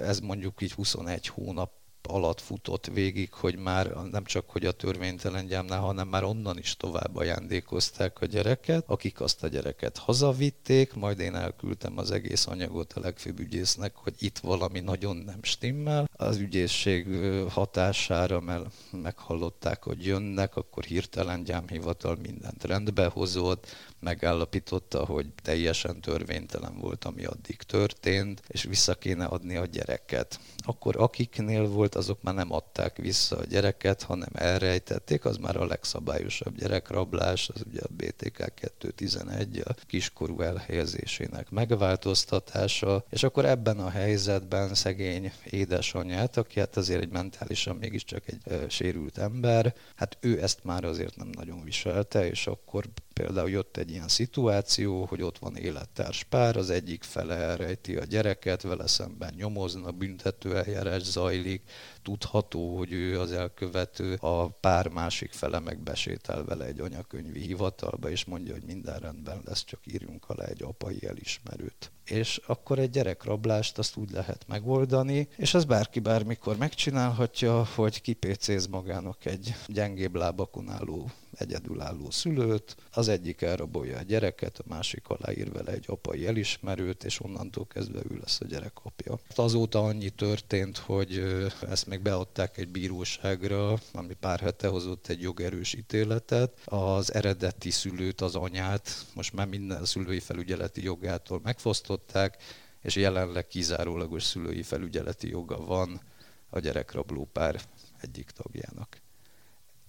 ez 0.03 0.19
mondjuk 0.19 0.61
így 0.61 0.71
21 0.71 1.27
hónap 1.27 1.71
alatt 2.07 2.41
futott 2.41 2.85
végig, 2.85 3.33
hogy 3.33 3.55
már 3.55 3.87
nem 4.11 4.23
csak 4.23 4.49
hogy 4.49 4.65
a 4.65 4.71
törvénytelen 4.71 5.45
gyámnál, 5.45 5.79
hanem 5.79 6.07
már 6.07 6.23
onnan 6.23 6.57
is 6.57 6.77
tovább 6.77 7.15
ajándékozták 7.15 8.21
a 8.21 8.25
gyereket, 8.25 8.83
akik 8.87 9.21
azt 9.21 9.43
a 9.43 9.47
gyereket 9.47 9.97
hazavitték, 9.97 10.93
majd 10.93 11.19
én 11.19 11.35
elküldtem 11.35 11.97
az 11.97 12.11
egész 12.11 12.47
anyagot 12.47 12.93
a 12.93 12.99
legfőbb 12.99 13.39
ügyésznek, 13.39 13.95
hogy 13.95 14.13
itt 14.19 14.37
valami 14.37 14.79
nagyon 14.79 15.15
nem 15.15 15.39
stimmel. 15.41 16.09
Az 16.13 16.37
ügyészség 16.37 17.07
hatására, 17.49 18.39
mert 18.39 18.65
meghallották, 18.91 19.83
hogy 19.83 20.05
jönnek, 20.05 20.55
akkor 20.55 20.83
hirtelen 20.83 21.43
gyámhivatal 21.43 22.17
mindent 22.21 22.63
rendbe 22.63 23.05
hozott, 23.05 23.65
megállapította, 24.03 25.05
hogy 25.05 25.27
teljesen 25.43 26.01
törvénytelen 26.01 26.77
volt, 26.79 27.05
ami 27.05 27.25
addig 27.25 27.57
történt, 27.57 28.41
és 28.47 28.63
vissza 28.63 28.93
kéne 28.93 29.25
adni 29.25 29.55
a 29.55 29.65
gyereket. 29.65 30.39
Akkor 30.57 30.95
akiknél 30.97 31.67
volt, 31.67 31.95
azok 31.95 32.21
már 32.21 32.33
nem 32.33 32.53
adták 32.53 32.97
vissza 32.97 33.37
a 33.37 33.43
gyereket, 33.43 34.03
hanem 34.03 34.29
elrejtették, 34.33 35.25
az 35.25 35.37
már 35.37 35.55
a 35.55 35.65
legszabályosabb 35.65 36.57
gyerekrablás, 36.57 37.49
az 37.49 37.63
ugye 37.69 37.81
a 37.81 37.93
BTK 37.95 38.53
211, 38.77 39.63
a 39.65 39.75
kiskorú 39.87 40.41
elhelyezésének 40.41 41.49
megváltoztatása, 41.49 43.05
és 43.09 43.23
akkor 43.23 43.45
ebben 43.45 43.79
a 43.79 43.89
helyzetben 43.89 44.73
szegény 44.73 45.31
édesanyját, 45.49 46.37
aki 46.37 46.59
hát 46.59 46.77
azért 46.77 47.01
egy 47.01 47.11
mentálisan 47.11 47.75
mégiscsak 47.75 48.27
egy 48.27 48.39
ö, 48.43 48.63
sérült 48.69 49.17
ember, 49.17 49.73
hát 49.95 50.17
ő 50.19 50.41
ezt 50.41 50.63
már 50.63 50.83
azért 50.83 51.15
nem 51.15 51.29
nagyon 51.35 51.63
viselte, 51.63 52.29
és 52.29 52.47
akkor 52.47 52.85
Például 53.13 53.49
jött 53.49 53.77
egy 53.77 53.91
ilyen 53.93 54.08
szituáció, 54.08 55.06
hogy 55.06 55.21
ott 55.21 55.38
van 55.38 55.56
élettárs 55.56 56.23
pár, 56.23 56.58
az 56.58 56.69
egyik 56.69 57.03
fele 57.03 57.36
elrejti 57.36 57.95
a 57.95 58.03
gyereket, 58.03 58.62
vele 58.62 58.88
szemben 58.88 59.34
nyomoznak, 59.38 59.95
büntető 59.95 60.58
eljárás 60.58 61.01
zajlik, 61.01 61.62
tudható, 62.01 62.77
hogy 62.77 62.91
ő 62.91 63.19
az 63.19 63.32
elkövető, 63.32 64.17
a 64.19 64.47
pár 64.47 64.88
másik 64.88 65.32
fele 65.32 65.60
meg 65.60 65.79
besétel 65.79 66.43
vele 66.43 66.65
egy 66.65 66.79
anyakönyvi 66.79 67.39
hivatalba, 67.39 68.10
és 68.10 68.25
mondja, 68.25 68.53
hogy 68.53 68.63
minden 68.63 68.99
rendben 68.99 69.41
lesz, 69.45 69.63
csak 69.63 69.79
írjunk 69.93 70.29
alá 70.29 70.45
egy 70.45 70.63
apai 70.63 71.06
elismerőt. 71.08 71.91
És 72.06 72.41
akkor 72.45 72.79
egy 72.79 72.89
gyerekrablást 72.89 73.77
azt 73.77 73.95
úgy 73.95 74.12
lehet 74.12 74.45
megoldani, 74.47 75.27
és 75.38 75.53
ez 75.53 75.65
bárki 75.65 75.99
bármikor 75.99 76.58
megcsinálhatja, 76.58 77.65
hogy 77.75 78.01
kipécéz 78.01 78.67
magának 78.67 79.25
egy 79.25 79.56
gyengébb 79.67 80.15
lábakon 80.15 80.69
álló 80.69 81.12
egyedülálló 81.37 82.11
szülőt, 82.11 82.75
az 82.91 83.07
egyik 83.07 83.41
elrabolja 83.41 83.97
a 83.97 84.01
gyereket, 84.01 84.59
a 84.59 84.63
másik 84.67 85.07
aláír 85.07 85.51
vele 85.51 85.71
egy 85.71 85.85
apai 85.87 86.27
elismerőt, 86.27 87.03
és 87.03 87.19
onnantól 87.19 87.67
kezdve 87.67 87.99
ő 88.09 88.17
lesz 88.21 88.41
a 88.41 88.45
gyerek 88.45 88.77
apja. 88.83 89.19
Azóta 89.35 89.83
annyi 89.83 90.09
történt, 90.09 90.77
hogy 90.77 91.23
ezt 91.69 91.87
még 91.87 92.01
beadták 92.01 92.57
egy 92.57 92.69
bíróságra, 92.69 93.77
ami 93.93 94.13
pár 94.13 94.39
hete 94.39 94.67
hozott 94.67 95.07
egy 95.07 95.21
jogerős 95.21 95.73
ítéletet. 95.73 96.61
Az 96.65 97.13
eredeti 97.13 97.71
szülőt, 97.71 98.21
az 98.21 98.35
anyát 98.35 99.05
most 99.13 99.33
már 99.33 99.47
minden 99.47 99.85
szülői 99.85 100.19
felügyeleti 100.19 100.83
jogától 100.83 101.39
megfosztották, 101.43 102.37
és 102.81 102.95
jelenleg 102.95 103.47
kizárólagos 103.47 104.23
szülői 104.23 104.61
felügyeleti 104.61 105.29
joga 105.29 105.65
van 105.65 106.01
a 106.49 106.59
gyerekrabló 106.59 107.29
pár 107.31 107.61
egyik 108.01 108.29
tagjának. 108.29 109.02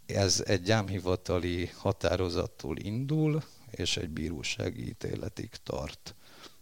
Ez 0.07 0.43
egy 0.47 0.63
gyámhivatali 0.63 1.67
határozattól 1.67 2.77
indul, 2.79 3.43
és 3.71 3.97
egy 3.97 4.09
bírósági 4.09 4.89
ítéletig 4.89 5.51
tart. 5.63 6.15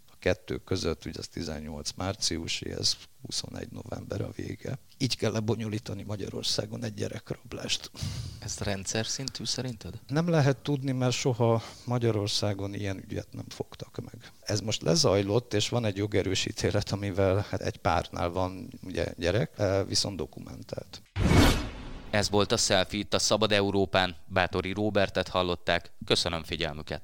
A 0.07 0.17
kettő 0.19 0.57
között, 0.57 1.05
ugye 1.05 1.19
az 1.19 1.29
18 1.29 1.91
márciusi, 1.97 2.71
ez 2.71 2.97
21 3.23 3.69
november 3.71 4.21
a 4.21 4.31
vége. 4.37 4.79
Így 4.99 5.17
kell 5.17 5.33
lebonyolítani 5.33 6.03
Magyarországon 6.03 6.85
egy 6.85 6.95
gyerekrablást. 6.95 7.91
Ez 8.39 8.59
rendszer 8.59 9.07
szintű 9.07 9.45
szerinted? 9.45 9.95
Nem 10.07 10.29
lehet 10.29 10.57
tudni, 10.57 10.93
mert 10.93 11.13
soha 11.13 11.63
Magyarországon 11.85 12.75
ilyen 12.75 13.03
ügyet 13.09 13.33
nem 13.33 13.49
fogtak 13.49 13.99
meg. 14.05 14.33
Ez 14.41 14.61
most 14.61 14.83
lezajlott, 14.83 15.55
és 15.55 15.69
van 15.69 15.85
egy 15.85 15.97
jogerős 15.97 16.47
ítélet, 16.47 16.91
amivel 16.91 17.47
hát 17.51 17.61
egy 17.61 17.77
párnál 17.77 18.29
van 18.31 18.69
ugye 18.83 19.13
gyerek, 19.17 19.59
eh, 19.59 19.87
viszont 19.87 20.17
dokumentált. 20.17 21.03
Ez 22.13 22.31
volt 22.31 22.53
a 22.53 22.57
Selfie 22.57 22.99
itt 23.01 23.15
a 23.15 23.19
Szabad 23.19 23.53
Európán. 23.53 24.17
Bátori 24.27 24.73
Róbertet 24.73 25.29
hallották. 25.29 25.93
Köszönöm 26.05 26.43
figyelmüket. 26.43 27.01